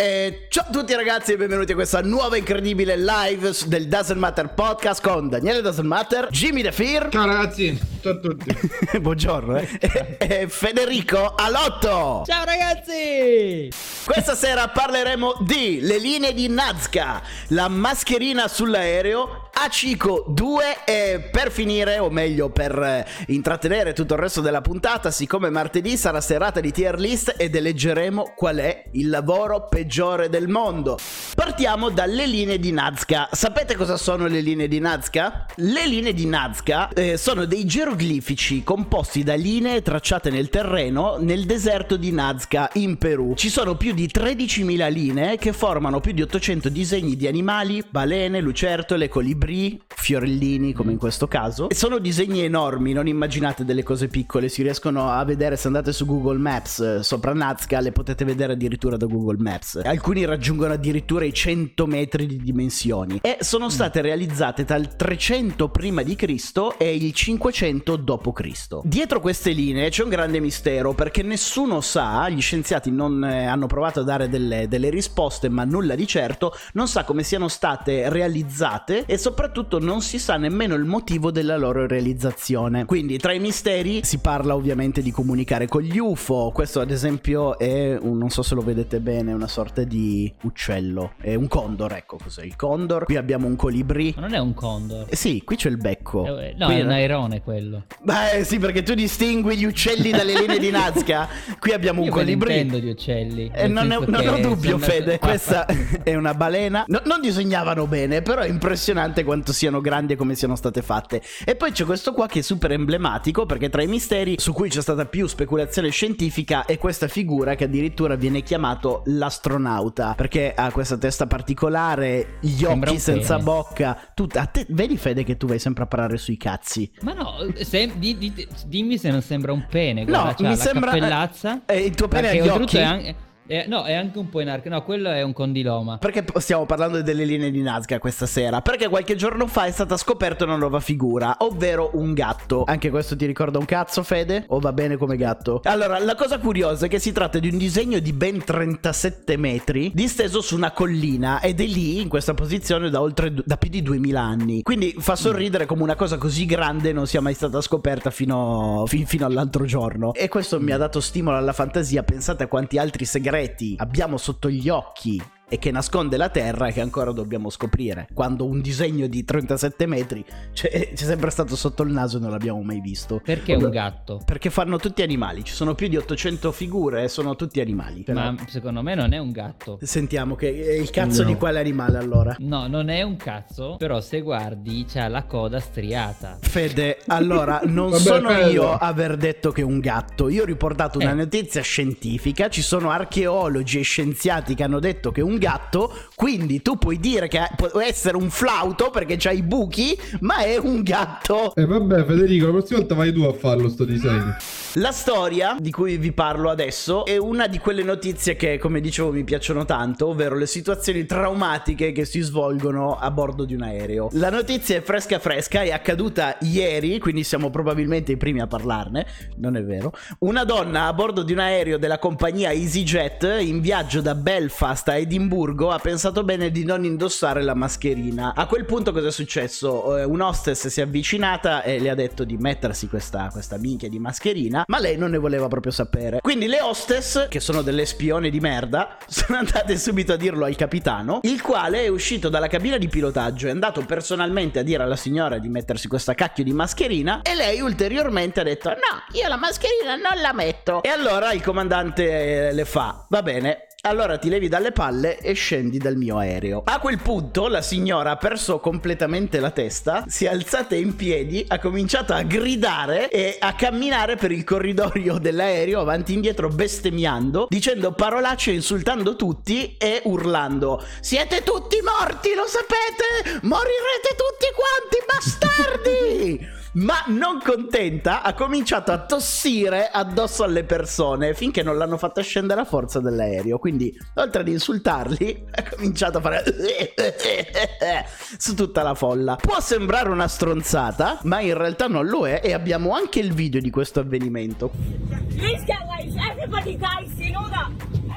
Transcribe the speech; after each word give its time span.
E 0.00 0.46
ciao 0.48 0.64
a 0.66 0.70
tutti 0.70 0.94
ragazzi 0.94 1.32
e 1.32 1.36
benvenuti 1.36 1.72
a 1.72 1.74
questa 1.74 2.00
nuova 2.00 2.38
incredibile 2.38 2.96
live 2.96 3.52
del 3.66 3.86
Doesn't 3.86 4.16
Matter 4.16 4.48
podcast 4.54 5.02
con 5.02 5.28
Daniele 5.28 5.60
Doesn't 5.60 5.86
Matter, 5.86 6.28
Jimmy 6.30 6.62
The 6.62 6.72
Fear. 6.72 7.10
Ciao 7.10 7.26
ragazzi, 7.26 7.78
ciao 8.00 8.12
a 8.12 8.16
tutti. 8.16 8.56
Buongiorno. 8.98 9.58
Eh. 9.58 9.68
E, 9.78 10.16
e 10.18 10.48
Federico 10.48 11.34
Alotto. 11.34 12.22
Ciao 12.24 12.44
ragazzi! 12.46 13.68
Questa 14.06 14.34
sera 14.34 14.68
parleremo 14.68 15.34
di 15.42 15.80
le 15.82 15.98
linee 15.98 16.32
di 16.32 16.48
Nazca, 16.48 17.20
la 17.48 17.68
mascherina 17.68 18.48
sull'aereo, 18.48 19.49
Acico 19.62 20.24
2 20.26 20.84
e 20.86 21.28
per 21.30 21.50
finire, 21.50 21.98
o 21.98 22.08
meglio 22.08 22.48
per 22.48 22.78
eh, 22.78 23.06
intrattenere 23.26 23.92
tutto 23.92 24.14
il 24.14 24.20
resto 24.20 24.40
della 24.40 24.62
puntata, 24.62 25.10
siccome 25.10 25.50
martedì 25.50 25.98
sarà 25.98 26.22
serata 26.22 26.60
di 26.60 26.72
tier 26.72 26.98
list 26.98 27.34
ed 27.36 27.54
eleggeremo 27.54 28.32
qual 28.34 28.56
è 28.56 28.84
il 28.92 29.10
lavoro 29.10 29.68
peggiore 29.68 30.30
del 30.30 30.48
mondo. 30.48 30.98
Partiamo 31.34 31.90
dalle 31.90 32.26
linee 32.26 32.58
di 32.58 32.72
Nazca. 32.72 33.28
Sapete 33.32 33.76
cosa 33.76 33.98
sono 33.98 34.26
le 34.28 34.40
linee 34.40 34.66
di 34.66 34.78
Nazca? 34.78 35.44
Le 35.56 35.86
linee 35.86 36.14
di 36.14 36.24
Nazca 36.24 36.88
eh, 36.88 37.18
sono 37.18 37.44
dei 37.44 37.66
geroglifici 37.66 38.62
composti 38.62 39.22
da 39.22 39.34
linee 39.34 39.82
tracciate 39.82 40.30
nel 40.30 40.48
terreno 40.48 41.18
nel 41.20 41.44
deserto 41.44 41.98
di 41.98 42.12
Nazca 42.12 42.70
in 42.74 42.96
Perù. 42.96 43.34
Ci 43.34 43.50
sono 43.50 43.76
più 43.76 43.92
di 43.92 44.08
13.000 44.10 44.90
linee 44.90 45.36
che 45.36 45.52
formano 45.52 46.00
più 46.00 46.12
di 46.12 46.22
800 46.22 46.70
disegni 46.70 47.14
di 47.14 47.26
animali, 47.26 47.84
balene, 47.86 48.40
lucertole, 48.40 49.08
colibri, 49.50 49.80
fiorellini 49.88 50.72
come 50.72 50.92
in 50.92 50.98
questo 50.98 51.26
caso. 51.26 51.68
E 51.68 51.74
sono 51.74 51.98
disegni 51.98 52.42
enormi, 52.42 52.92
non 52.92 53.06
immaginate 53.06 53.64
delle 53.64 53.82
cose 53.82 54.08
piccole, 54.08 54.48
si 54.48 54.62
riescono 54.62 55.10
a 55.10 55.22
vedere 55.24 55.56
se 55.56 55.66
andate 55.66 55.92
su 55.92 56.06
Google 56.06 56.38
Maps 56.38 56.78
eh, 56.78 57.02
sopra 57.02 57.32
Nazca, 57.32 57.80
le 57.80 57.92
potete 57.92 58.24
vedere 58.24 58.52
addirittura 58.52 58.96
da 58.96 59.06
Google 59.06 59.38
Maps. 59.38 59.80
Alcuni 59.84 60.24
raggiungono 60.24 60.72
addirittura 60.72 61.24
i 61.24 61.32
100 61.32 61.86
metri 61.86 62.26
di 62.26 62.38
dimensioni 62.38 63.18
e 63.22 63.38
sono 63.40 63.68
state 63.68 64.00
realizzate 64.00 64.64
dal 64.64 64.96
300 64.96 65.68
prima 65.68 66.02
di 66.02 66.14
Cristo 66.14 66.78
e 66.78 66.94
il 66.94 67.12
500 67.12 67.96
dopo 67.96 68.32
Cristo. 68.32 68.82
Dietro 68.84 69.20
queste 69.20 69.50
linee 69.50 69.90
c'è 69.90 70.04
un 70.04 70.10
grande 70.10 70.40
mistero 70.40 70.94
perché 70.94 71.22
nessuno 71.22 71.80
sa, 71.80 72.28
gli 72.28 72.40
scienziati 72.40 72.90
non 72.90 73.22
eh, 73.24 73.46
hanno 73.46 73.66
provato 73.66 74.00
a 74.00 74.04
dare 74.04 74.28
delle, 74.28 74.68
delle 74.68 74.90
risposte 74.90 75.48
ma 75.48 75.64
nulla 75.64 75.94
di 75.94 76.06
certo, 76.06 76.54
non 76.74 76.88
sa 76.88 77.04
come 77.04 77.22
siano 77.22 77.48
state 77.48 78.08
realizzate 78.08 79.04
e 79.06 79.18
soprattutto 79.18 79.39
non 79.80 80.02
si 80.02 80.18
sa 80.18 80.36
nemmeno 80.36 80.74
il 80.74 80.84
motivo 80.84 81.30
della 81.30 81.56
loro 81.56 81.86
realizzazione. 81.86 82.84
Quindi 82.84 83.16
tra 83.16 83.32
i 83.32 83.38
misteri 83.38 84.00
si 84.04 84.18
parla 84.18 84.54
ovviamente 84.54 85.00
di 85.00 85.10
comunicare 85.10 85.66
con 85.66 85.80
gli 85.82 85.98
UFO, 85.98 86.50
questo 86.52 86.80
ad 86.80 86.90
esempio 86.90 87.58
è, 87.58 87.96
un, 87.98 88.18
non 88.18 88.28
so 88.28 88.42
se 88.42 88.54
lo 88.54 88.60
vedete 88.60 89.00
bene, 89.00 89.32
una 89.32 89.48
sorta 89.48 89.82
di 89.82 90.30
uccello, 90.42 91.12
è 91.20 91.34
un 91.34 91.48
condor, 91.48 91.92
ecco 91.92 92.18
cos'è 92.22 92.44
il 92.44 92.54
condor, 92.56 93.04
qui 93.04 93.16
abbiamo 93.16 93.46
un 93.46 93.56
colibrì. 93.56 94.12
Ma 94.16 94.22
non 94.22 94.34
è 94.34 94.38
un 94.38 94.52
condor. 94.52 95.06
Eh 95.08 95.16
sì, 95.16 95.42
qui 95.42 95.56
c'è 95.56 95.68
il 95.70 95.78
becco. 95.78 96.38
Eh, 96.38 96.54
no, 96.58 96.66
Qui 96.66 96.74
è 96.76 96.82
un 96.82 96.90
airone 96.90 97.42
quello. 97.42 97.84
Beh, 98.02 98.44
sì, 98.44 98.58
perché 98.58 98.82
tu 98.82 98.94
distingui 98.94 99.56
gli 99.56 99.64
uccelli 99.64 100.10
dalle 100.10 100.34
linee 100.38 100.58
di 100.58 100.70
Nazca. 100.70 101.28
Qui 101.58 101.72
abbiamo 101.72 102.00
un 102.00 102.06
Io 102.06 102.12
me 102.14 102.18
ne 102.18 102.24
colibrì. 102.24 102.52
intendo 102.58 102.78
di 102.78 102.90
uccelli. 102.90 103.50
Eh, 103.54 103.68
non, 103.68 103.90
è- 103.90 103.98
non 104.06 104.28
ho 104.28 104.38
dubbio, 104.38 104.78
Fede. 104.78 105.18
Questa 105.20 105.66
è 106.02 106.14
una 106.14 106.34
balena. 106.34 106.84
No- 106.86 107.02
non 107.04 107.20
disegnavano 107.20 107.86
bene, 107.86 108.22
però 108.22 108.42
è 108.42 108.48
impressionante 108.48 109.19
quanto 109.24 109.52
siano 109.52 109.80
grandi 109.80 110.12
e 110.12 110.16
come 110.16 110.34
siano 110.34 110.56
state 110.56 110.82
fatte. 110.82 111.22
E 111.44 111.54
poi 111.56 111.72
c'è 111.72 111.84
questo 111.84 112.12
qua 112.12 112.26
che 112.26 112.40
è 112.40 112.42
super 112.42 112.72
emblematico 112.72 113.46
perché 113.46 113.68
tra 113.68 113.82
i 113.82 113.86
misteri 113.86 114.34
su 114.38 114.52
cui 114.52 114.68
c'è 114.68 114.80
stata 114.82 115.04
più 115.06 115.26
speculazione 115.26 115.90
scientifica 115.90 116.64
è 116.64 116.78
questa 116.78 117.08
figura 117.08 117.54
che 117.54 117.64
addirittura 117.64 118.14
viene 118.16 118.42
chiamato 118.42 119.02
l'astronauta 119.06 120.14
perché 120.16 120.52
ha 120.54 120.70
questa 120.70 120.96
testa 120.96 121.26
particolare, 121.26 122.36
gli 122.40 122.58
Sembra 122.64 122.90
occhi 122.90 122.98
senza 123.00 123.34
pene. 123.34 123.44
bocca. 123.44 123.98
Tu, 124.14 124.26
a 124.34 124.46
te, 124.46 124.66
vedi, 124.70 124.96
Fede, 124.96 125.24
che 125.24 125.36
tu 125.36 125.46
vai 125.46 125.58
sempre 125.58 125.84
a 125.84 125.86
parlare 125.86 126.16
sui 126.18 126.36
cazzi. 126.36 126.90
Ma 127.02 127.12
no, 127.12 127.34
se- 127.62 127.92
di- 127.96 128.16
di- 128.18 128.46
dimmi 128.66 128.98
se 128.98 129.10
non 129.10 129.22
sembra 129.22 129.52
un 129.52 129.66
pene. 129.68 130.04
Guarda, 130.04 130.28
No, 130.38 130.48
mi 130.50 130.56
la 130.56 130.62
sembra- 130.62 130.90
cappellazza. 130.92 131.62
eh, 131.66 131.78
il 131.80 131.94
tuo 131.94 132.08
pene 132.08 132.28
ha 132.30 132.34
gli 132.34 132.48
occhi? 132.48 132.76
È 132.76 132.82
anche, 132.82 133.14
è- 133.50 133.66
no, 133.66 133.82
è 133.82 133.94
anche 133.94 134.16
un 134.18 134.28
po' 134.28 134.40
in 134.40 134.48
arco. 134.48 134.68
No, 134.68 134.82
quello 134.84 135.10
è 135.10 135.22
un 135.22 135.32
condiloma. 135.32 135.98
Perché 135.98 136.24
stiamo 136.36 136.66
parlando 136.66 137.02
delle 137.02 137.24
linee 137.24 137.50
di 137.50 137.62
Nazca 137.62 137.98
questa 137.98 138.26
sera? 138.26 138.60
Perché 138.60 138.88
qualche 138.88 139.16
giorno 139.16 139.48
fa 139.48 139.64
è 139.64 139.72
stata 139.72 139.96
scoperta 139.96 140.44
una 140.44 140.54
nuova 140.54 140.78
figura, 140.78 141.34
ovvero 141.40 141.90
un 141.94 142.14
gatto. 142.14 142.62
Anche 142.64 142.90
questo 142.90 143.16
ti 143.16 143.26
ricorda 143.26 143.58
un 143.58 143.64
cazzo, 143.64 144.04
Fede? 144.04 144.44
O 144.48 144.60
va 144.60 144.72
bene 144.72 144.96
come 144.96 145.16
gatto? 145.16 145.62
Allora, 145.64 145.98
la 145.98 146.14
cosa 146.14 146.38
curiosa 146.38 146.86
è 146.86 146.88
che 146.88 147.00
si 147.00 147.10
tratta 147.10 147.40
di 147.40 147.48
un 147.48 147.58
disegno 147.58 147.98
di 147.98 148.12
ben 148.12 148.44
37 148.44 149.36
metri, 149.36 149.90
disteso 149.92 150.40
su 150.40 150.54
una 150.54 150.70
collina, 150.70 151.40
ed 151.40 151.60
è 151.60 151.66
lì, 151.66 152.00
in 152.00 152.08
questa 152.08 152.34
posizione, 152.34 152.88
da, 152.88 153.00
oltre, 153.00 153.34
da 153.44 153.56
più 153.56 153.68
di 153.68 153.82
2000 153.82 154.20
anni. 154.20 154.62
Quindi 154.62 154.94
fa 154.98 155.16
sorridere 155.16 155.66
come 155.66 155.82
una 155.82 155.96
cosa 155.96 156.18
così 156.18 156.46
grande 156.46 156.92
non 156.92 157.08
sia 157.08 157.20
mai 157.20 157.34
stata 157.34 157.60
scoperta 157.60 158.10
fino, 158.10 158.84
fi- 158.86 159.04
fino 159.06 159.26
all'altro 159.26 159.64
giorno. 159.64 160.14
E 160.14 160.28
questo 160.28 160.60
mi 160.60 160.70
ha 160.70 160.76
dato 160.76 161.00
stimolo 161.00 161.36
alla 161.36 161.52
fantasia. 161.52 162.04
Pensate 162.04 162.44
a 162.44 162.46
quanti 162.46 162.78
altri 162.78 163.04
segreti 163.04 163.39
abbiamo 163.76 164.16
sotto 164.16 164.50
gli 164.50 164.68
occhi 164.68 165.20
e 165.50 165.58
che 165.58 165.70
nasconde 165.72 166.16
la 166.16 166.28
Terra 166.30 166.70
che 166.70 166.80
ancora 166.80 167.10
dobbiamo 167.12 167.50
scoprire. 167.50 168.06
Quando 168.14 168.46
un 168.46 168.60
disegno 168.60 169.06
di 169.08 169.24
37 169.24 169.86
metri 169.86 170.24
c'è, 170.52 170.92
c'è 170.94 171.04
sempre 171.04 171.28
stato 171.30 171.56
sotto 171.56 171.82
il 171.82 171.90
naso 171.92 172.16
e 172.18 172.20
non 172.20 172.30
l'abbiamo 172.30 172.62
mai 172.62 172.80
visto. 172.80 173.20
Perché 173.22 173.54
un 173.54 173.68
gatto? 173.68 174.22
Perché 174.24 174.48
fanno 174.48 174.78
tutti 174.78 175.02
animali, 175.02 175.44
ci 175.44 175.52
sono 175.52 175.74
più 175.74 175.88
di 175.88 175.96
800 175.96 176.52
figure 176.52 177.02
e 177.02 177.08
sono 177.08 177.34
tutti 177.36 177.60
animali. 177.60 178.04
Ma 178.08 178.34
secondo 178.46 178.80
me 178.82 178.94
non 178.94 179.12
è 179.12 179.18
un 179.18 179.32
gatto. 179.32 179.78
Sentiamo 179.82 180.36
che 180.36 180.48
è 180.68 180.72
il 180.74 180.90
cazzo 180.90 181.22
No. 181.22 181.28
di 181.28 181.34
quale 181.34 181.58
animale 181.58 181.98
allora? 181.98 182.36
No, 182.38 182.66
non 182.68 182.88
è 182.88 183.02
un 183.02 183.16
cazzo. 183.16 183.74
Però 183.76 184.00
se 184.00 184.20
guardi, 184.20 184.86
c'ha 184.88 185.08
la 185.08 185.24
coda 185.24 185.58
striata. 185.58 186.38
Fede, 186.40 186.98
allora 187.08 187.60
non 187.66 187.90
Vabbè, 187.90 188.02
sono 188.02 188.28
Fede. 188.30 188.50
io 188.52 188.70
a 188.72 188.86
aver 188.86 189.16
detto 189.16 189.50
che 189.50 189.62
è 189.62 189.64
un 189.64 189.80
gatto, 189.80 190.28
io 190.28 190.42
ho 190.42 190.46
riportato 190.46 190.98
una 190.98 191.10
Eh. 191.10 191.14
notizia 191.14 191.60
scientifica, 191.62 192.48
ci 192.48 192.62
sono 192.62 192.90
archeologi 192.90 193.78
e 193.80 193.82
scienziati 193.82 194.54
che 194.54 194.62
hanno 194.62 194.78
detto 194.78 195.10
che 195.10 195.20
è 195.20 195.24
un 195.24 195.38
gatto, 195.40 195.92
quindi 196.14 196.62
tu 196.62 196.76
puoi 196.76 197.00
dire 197.00 197.26
che 197.26 197.40
può 197.56 197.80
essere 197.80 198.16
un 198.16 198.30
flauto 198.30 198.90
perché 198.90 199.16
c'ha 199.18 199.32
i 199.32 199.42
buchi, 199.42 199.98
ma 200.20 200.44
è 200.44 200.56
un 200.56 200.82
gatto. 200.82 201.52
E 201.56 201.64
vabbè 201.64 202.04
Federico, 202.04 202.46
la 202.46 202.52
prossima 202.52 202.78
volta 202.78 202.94
vai 202.94 203.12
tu 203.12 203.22
a 203.22 203.32
farlo 203.32 203.68
sto 203.68 203.84
disegno. 203.84 204.36
La 204.74 204.92
storia 204.92 205.56
di 205.58 205.72
cui 205.72 205.96
vi 205.96 206.12
parlo 206.12 206.48
adesso 206.50 207.04
è 207.04 207.16
una 207.16 207.48
di 207.48 207.58
quelle 207.58 207.82
notizie 207.82 208.36
che, 208.36 208.58
come 208.58 208.80
dicevo, 208.80 209.10
mi 209.10 209.24
piacciono 209.24 209.64
tanto, 209.64 210.08
ovvero 210.08 210.36
le 210.36 210.46
situazioni 210.46 211.06
traumatiche 211.06 211.90
che 211.90 212.04
si 212.04 212.20
svolgono 212.20 212.96
a 212.96 213.10
bordo 213.10 213.44
di 213.44 213.54
un 213.54 213.62
aereo. 213.62 214.10
La 214.12 214.30
notizia 214.30 214.76
è 214.76 214.82
fresca 214.82 215.18
fresca, 215.18 215.62
è 215.62 215.70
accaduta 215.70 216.36
ieri, 216.42 216.98
quindi 217.00 217.24
siamo 217.24 217.50
probabilmente 217.50 218.12
i 218.12 218.16
primi 218.16 218.40
a 218.40 218.46
parlarne, 218.46 219.06
non 219.38 219.56
è 219.56 219.64
vero. 219.64 219.92
Una 220.20 220.44
donna 220.44 220.86
a 220.86 220.92
bordo 220.92 221.22
di 221.22 221.32
un 221.32 221.40
aereo 221.40 221.78
della 221.78 221.98
compagnia 221.98 222.52
EasyJet 222.52 223.38
in 223.40 223.60
viaggio 223.60 224.00
da 224.00 224.14
Belfast 224.14 224.88
a 224.88 224.96
Edimburgo 224.96 225.28
ha 225.70 225.78
pensato 225.78 226.24
bene 226.24 226.50
di 226.50 226.64
non 226.64 226.84
indossare 226.84 227.42
la 227.42 227.54
mascherina. 227.54 228.34
A 228.34 228.46
quel 228.46 228.64
punto 228.64 228.92
cosa 228.92 229.08
è 229.08 229.12
successo? 229.12 229.96
Eh, 229.96 230.04
Un 230.04 230.20
hostess 230.20 230.66
si 230.66 230.80
è 230.80 230.82
avvicinata 230.82 231.62
e 231.62 231.78
le 231.78 231.88
ha 231.90 231.94
detto 231.94 232.24
di 232.24 232.36
mettersi 232.36 232.88
questa, 232.88 233.28
questa 233.30 233.56
minchia 233.56 233.88
di 233.88 233.98
mascherina, 233.98 234.64
ma 234.66 234.80
lei 234.80 234.96
non 234.96 235.10
ne 235.10 235.18
voleva 235.18 235.46
proprio 235.46 235.70
sapere. 235.72 236.18
Quindi 236.20 236.46
le 236.46 236.60
hostess, 236.60 237.28
che 237.28 237.38
sono 237.38 237.62
delle 237.62 237.86
spione 237.86 238.28
di 238.28 238.40
merda, 238.40 238.96
sono 239.06 239.38
andate 239.38 239.76
subito 239.78 240.14
a 240.14 240.16
dirlo 240.16 240.44
al 240.44 240.56
capitano, 240.56 241.20
il 241.22 241.40
quale 241.40 241.84
è 241.84 241.88
uscito 241.88 242.28
dalla 242.28 242.48
cabina 242.48 242.76
di 242.76 242.88
pilotaggio, 242.88 243.46
è 243.46 243.50
andato 243.50 243.84
personalmente 243.84 244.58
a 244.58 244.62
dire 244.62 244.82
alla 244.82 244.96
signora 244.96 245.38
di 245.38 245.48
mettersi 245.48 245.86
questa 245.86 246.14
cacchio 246.14 246.42
di 246.42 246.52
mascherina 246.52 247.22
e 247.22 247.34
lei 247.34 247.60
ulteriormente 247.60 248.40
ha 248.40 248.44
detto 248.44 248.70
no, 248.70 248.76
io 249.12 249.28
la 249.28 249.36
mascherina 249.36 249.94
non 249.94 250.20
la 250.20 250.32
metto. 250.32 250.82
E 250.82 250.88
allora 250.88 251.32
il 251.32 251.42
comandante 251.42 252.48
eh, 252.48 252.52
le 252.52 252.64
fa, 252.64 253.06
va 253.08 253.22
bene, 253.22 253.66
allora 253.82 254.18
ti 254.18 254.28
levi 254.28 254.48
dalle 254.48 254.72
palle 254.72 255.18
e 255.18 255.32
scendi 255.32 255.78
dal 255.78 255.96
mio 255.96 256.18
aereo. 256.18 256.62
A 256.64 256.78
quel 256.80 257.00
punto 257.00 257.48
la 257.48 257.62
signora 257.62 258.12
ha 258.12 258.16
perso 258.16 258.58
completamente 258.58 259.40
la 259.40 259.50
testa, 259.50 260.04
si 260.06 260.26
è 260.26 260.28
alzata 260.28 260.74
in 260.74 260.96
piedi, 260.96 261.44
ha 261.48 261.58
cominciato 261.58 262.12
a 262.12 262.22
gridare 262.22 263.08
e 263.10 263.36
a 263.38 263.54
camminare 263.54 264.16
per 264.16 264.32
il 264.32 264.44
corridoio 264.44 265.18
dell'aereo 265.18 265.80
avanti 265.80 266.12
e 266.12 266.14
indietro 266.16 266.48
bestemmiando, 266.48 267.46
dicendo 267.48 267.92
parolacce, 267.92 268.50
insultando 268.50 269.16
tutti 269.16 269.76
e 269.78 270.02
urlando 270.04 270.84
Siete 271.00 271.42
tutti 271.42 271.78
morti, 271.82 272.34
lo 272.34 272.46
sapete? 272.46 273.40
Morirete 273.46 274.14
tutti 274.16 274.46
quanti, 274.54 274.98
bastardi! 275.06 276.58
Ma 276.72 277.02
non 277.08 277.40
contenta, 277.42 278.22
ha 278.22 278.32
cominciato 278.32 278.92
a 278.92 278.98
tossire 279.04 279.88
addosso 279.90 280.44
alle 280.44 280.62
persone 280.62 281.34
finché 281.34 281.64
non 281.64 281.76
l'hanno 281.76 281.96
fatta 281.96 282.22
scendere 282.22 282.60
a 282.60 282.64
forza 282.64 283.00
dell'aereo. 283.00 283.58
Quindi, 283.58 283.92
oltre 284.14 284.42
ad 284.42 284.48
insultarli, 284.48 285.46
ha 285.50 285.64
cominciato 285.68 286.18
a 286.18 286.20
fare 286.20 286.44
su 288.38 288.54
tutta 288.54 288.82
la 288.84 288.94
folla. 288.94 289.34
Può 289.34 289.60
sembrare 289.60 290.10
una 290.10 290.28
stronzata, 290.28 291.18
ma 291.24 291.40
in 291.40 291.56
realtà 291.56 291.88
non 291.88 292.06
lo 292.06 292.28
è. 292.28 292.40
E 292.42 292.52
abbiamo 292.52 292.94
anche 292.94 293.18
il 293.18 293.32
video 293.32 293.60
di 293.60 293.70
questo 293.70 293.98
avvenimento. 293.98 294.70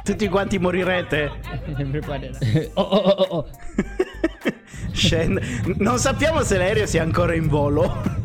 Tutti 0.04 0.28
quanti 0.28 0.60
morirete. 0.60 1.32
oh, 2.76 2.82
oh, 2.82 2.98
oh, 2.98 3.28
oh. 3.38 3.50
Scende. 4.92 5.42
Non 5.78 5.98
sappiamo 5.98 6.44
se 6.44 6.58
l'aereo 6.58 6.86
sia 6.86 7.02
ancora 7.02 7.34
in 7.34 7.48
volo. 7.48 8.22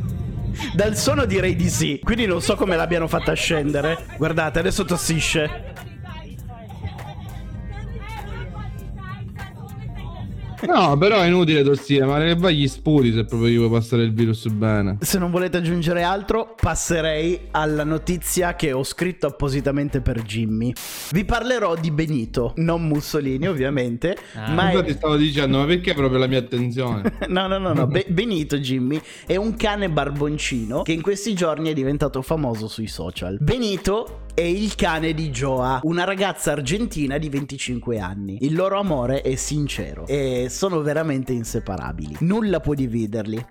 Dal 0.74 0.96
suono 0.96 1.24
direi 1.24 1.56
di 1.56 1.68
sì. 1.68 2.00
Quindi 2.02 2.26
non 2.26 2.40
so 2.40 2.54
come 2.56 2.76
l'abbiano 2.76 3.08
fatta 3.08 3.32
scendere. 3.34 4.06
Guardate, 4.16 4.58
adesso 4.58 4.84
tossisce. 4.84 5.87
No, 10.66 10.96
però 10.98 11.20
è 11.20 11.26
inutile 11.26 11.62
tossire, 11.62 12.04
ma 12.04 12.18
che 12.18 12.34
vai 12.34 12.56
gli 12.56 12.66
sputi 12.68 13.12
se 13.12 13.24
proprio 13.24 13.48
gli 13.50 13.56
vuoi 13.56 13.70
passare 13.70 14.02
il 14.02 14.12
virus 14.12 14.46
bene. 14.48 14.98
Se 15.00 15.18
non 15.18 15.30
volete 15.30 15.58
aggiungere 15.58 16.02
altro, 16.02 16.54
passerei 16.60 17.38
alla 17.52 17.84
notizia 17.84 18.54
che 18.56 18.72
ho 18.72 18.82
scritto 18.82 19.26
appositamente 19.26 20.00
per 20.00 20.22
Jimmy. 20.22 20.72
Vi 21.12 21.24
parlerò 21.24 21.74
di 21.76 21.90
Benito, 21.90 22.52
non 22.56 22.86
Mussolini 22.86 23.46
ovviamente, 23.48 24.16
Ah. 24.34 24.50
ma 24.52 24.70
Infatti 24.70 24.90
è... 24.90 24.94
stavo 24.94 25.16
dicendo, 25.16 25.58
ma 25.58 25.64
perché 25.64 25.94
proprio 25.94 26.18
la 26.18 26.26
mia 26.26 26.38
attenzione? 26.38 27.16
No, 27.28 27.46
no, 27.46 27.58
no, 27.58 27.72
no. 27.72 27.86
Be- 27.86 28.06
Benito 28.08 28.58
Jimmy 28.58 29.00
è 29.26 29.36
un 29.36 29.54
cane 29.56 29.88
barboncino 29.90 30.82
che 30.82 30.92
in 30.92 31.02
questi 31.02 31.34
giorni 31.34 31.70
è 31.70 31.72
diventato 31.74 32.22
famoso 32.22 32.66
sui 32.68 32.86
social. 32.86 33.36
Benito 33.40 34.20
è 34.38 34.42
il 34.42 34.76
cane 34.76 35.14
di 35.14 35.30
Joa, 35.30 35.80
una 35.82 36.04
ragazza 36.04 36.52
argentina 36.52 37.18
di 37.18 37.28
25 37.28 37.98
anni. 37.98 38.38
Il 38.42 38.54
loro 38.54 38.78
amore 38.78 39.20
è 39.20 39.34
sincero 39.34 40.06
e 40.06 40.46
sono 40.48 40.80
veramente 40.80 41.32
inseparabili. 41.32 42.18
Nulla 42.20 42.60
può 42.60 42.74
dividerli. 42.74 43.44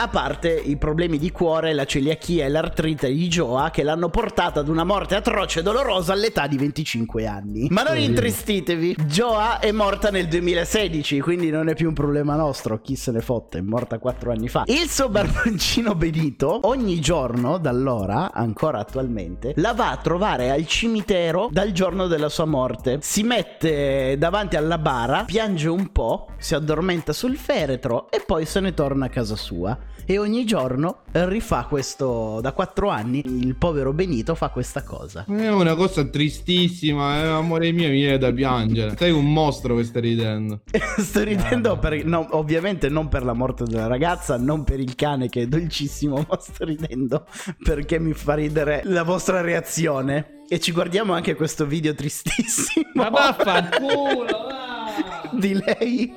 A 0.00 0.08
parte 0.08 0.48
i 0.48 0.78
problemi 0.78 1.18
di 1.18 1.30
cuore, 1.30 1.74
la 1.74 1.84
celiachia 1.84 2.46
e 2.46 2.48
l'artrite 2.48 3.12
di 3.12 3.28
Joa 3.28 3.68
che 3.68 3.82
l'hanno 3.82 4.08
portata 4.08 4.60
ad 4.60 4.68
una 4.68 4.82
morte 4.82 5.14
atroce 5.14 5.60
e 5.60 5.62
dolorosa 5.62 6.14
all'età 6.14 6.46
di 6.46 6.56
25 6.56 7.26
anni. 7.26 7.66
Ma 7.68 7.82
non 7.82 7.98
intristitevi, 7.98 8.96
Joa 9.04 9.58
è 9.58 9.70
morta 9.72 10.08
nel 10.08 10.26
2016, 10.26 11.20
quindi 11.20 11.50
non 11.50 11.68
è 11.68 11.74
più 11.74 11.88
un 11.88 11.92
problema 11.92 12.34
nostro, 12.34 12.80
chi 12.80 12.96
se 12.96 13.10
ne 13.10 13.20
fotte, 13.20 13.58
è 13.58 13.60
morta 13.60 13.98
4 13.98 14.32
anni 14.32 14.48
fa. 14.48 14.62
Il 14.68 14.88
suo 14.88 15.10
barboncino 15.10 15.94
Benito 15.94 16.60
ogni 16.62 16.98
giorno, 16.98 17.58
da 17.58 17.68
allora, 17.68 18.32
ancora 18.32 18.78
attualmente, 18.78 19.52
la 19.56 19.74
va 19.74 19.90
a 19.90 19.98
trovare 19.98 20.50
al 20.50 20.66
cimitero 20.66 21.50
dal 21.52 21.72
giorno 21.72 22.06
della 22.06 22.30
sua 22.30 22.46
morte. 22.46 23.00
Si 23.02 23.22
mette 23.22 24.16
davanti 24.16 24.56
alla 24.56 24.78
bara, 24.78 25.24
piange 25.24 25.68
un 25.68 25.92
po', 25.92 26.28
si 26.38 26.54
addormenta 26.54 27.12
sul 27.12 27.36
feretro 27.36 28.10
e 28.10 28.22
poi 28.24 28.46
se 28.46 28.60
ne 28.60 28.72
torna 28.72 29.04
a 29.04 29.08
casa 29.10 29.36
sua. 29.36 29.59
E 30.06 30.18
ogni 30.18 30.44
giorno 30.44 31.02
rifà 31.12 31.64
questo. 31.64 32.40
Da 32.40 32.52
4 32.52 32.88
anni 32.88 33.22
il 33.24 33.54
povero 33.56 33.92
Benito 33.92 34.34
fa 34.34 34.48
questa 34.48 34.82
cosa. 34.82 35.24
È 35.28 35.48
una 35.48 35.74
cosa 35.74 36.04
tristissima, 36.04 37.22
eh, 37.22 37.26
amore 37.26 37.70
mio, 37.72 37.88
mi 37.88 37.94
viene 37.94 38.18
da 38.18 38.32
piangere. 38.32 38.96
Sei 38.96 39.10
un 39.10 39.32
mostro 39.32 39.76
che 39.76 39.84
stai 39.84 40.02
ridendo. 40.02 40.60
Sto 40.98 41.22
ridendo 41.22 41.78
per, 41.78 42.04
no, 42.04 42.26
ovviamente 42.30 42.88
non 42.88 43.08
per 43.08 43.24
la 43.24 43.34
morte 43.34 43.64
della 43.64 43.86
ragazza, 43.86 44.36
non 44.36 44.64
per 44.64 44.80
il 44.80 44.94
cane 44.94 45.28
che 45.28 45.42
è 45.42 45.46
dolcissimo, 45.46 46.24
ma 46.28 46.38
sto 46.40 46.64
ridendo 46.64 47.26
perché 47.62 47.98
mi 47.98 48.12
fa 48.12 48.34
ridere 48.34 48.82
la 48.84 49.02
vostra 49.02 49.40
reazione. 49.40 50.38
E 50.48 50.58
ci 50.58 50.72
guardiamo 50.72 51.12
anche 51.12 51.36
questo 51.36 51.64
video 51.64 51.94
tristissimo 51.94 52.90
Ma 52.94 53.08
vaffanculo, 53.08 54.26
va! 54.26 55.30
di 55.38 55.54
lei 55.54 56.12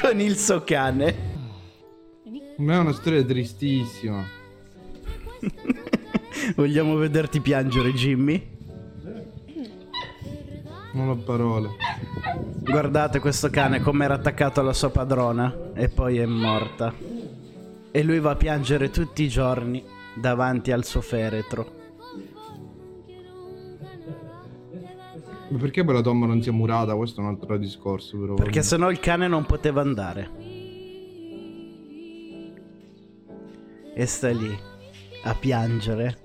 con 0.00 0.20
il 0.20 0.36
suo 0.36 0.62
cane. 0.64 1.31
Ma 2.62 2.74
è 2.74 2.78
una 2.78 2.92
storia 2.92 3.24
tristissima. 3.24 4.24
Vogliamo 6.54 6.94
vederti 6.94 7.40
piangere, 7.40 7.92
Jimmy? 7.92 8.50
Non 10.92 11.08
ho 11.08 11.16
parole. 11.16 11.70
Guardate 12.60 13.18
questo 13.18 13.50
cane 13.50 13.80
come 13.80 14.04
era 14.04 14.14
attaccato 14.14 14.60
alla 14.60 14.72
sua 14.72 14.90
padrona 14.90 15.72
e 15.74 15.88
poi 15.88 16.18
è 16.18 16.26
morta. 16.26 16.94
E 17.90 18.02
lui 18.04 18.20
va 18.20 18.30
a 18.30 18.36
piangere 18.36 18.90
tutti 18.90 19.24
i 19.24 19.28
giorni 19.28 19.82
davanti 20.14 20.70
al 20.70 20.84
suo 20.84 21.00
feretro. 21.00 21.80
Ma 25.48 25.58
perché 25.58 25.82
poi 25.82 25.94
la 25.94 26.00
tomba 26.00 26.26
non 26.26 26.40
si 26.40 26.48
è 26.48 26.52
murata? 26.52 26.94
Questo 26.94 27.20
è 27.20 27.24
un 27.24 27.30
altro 27.30 27.58
discorso, 27.58 28.16
però. 28.18 28.34
Perché 28.34 28.62
sennò 28.62 28.88
il 28.88 29.00
cane 29.00 29.26
non 29.26 29.44
poteva 29.46 29.80
andare. 29.80 30.51
E 33.94 34.06
sta 34.06 34.30
lì 34.30 34.58
a 35.24 35.34
piangere 35.34 36.18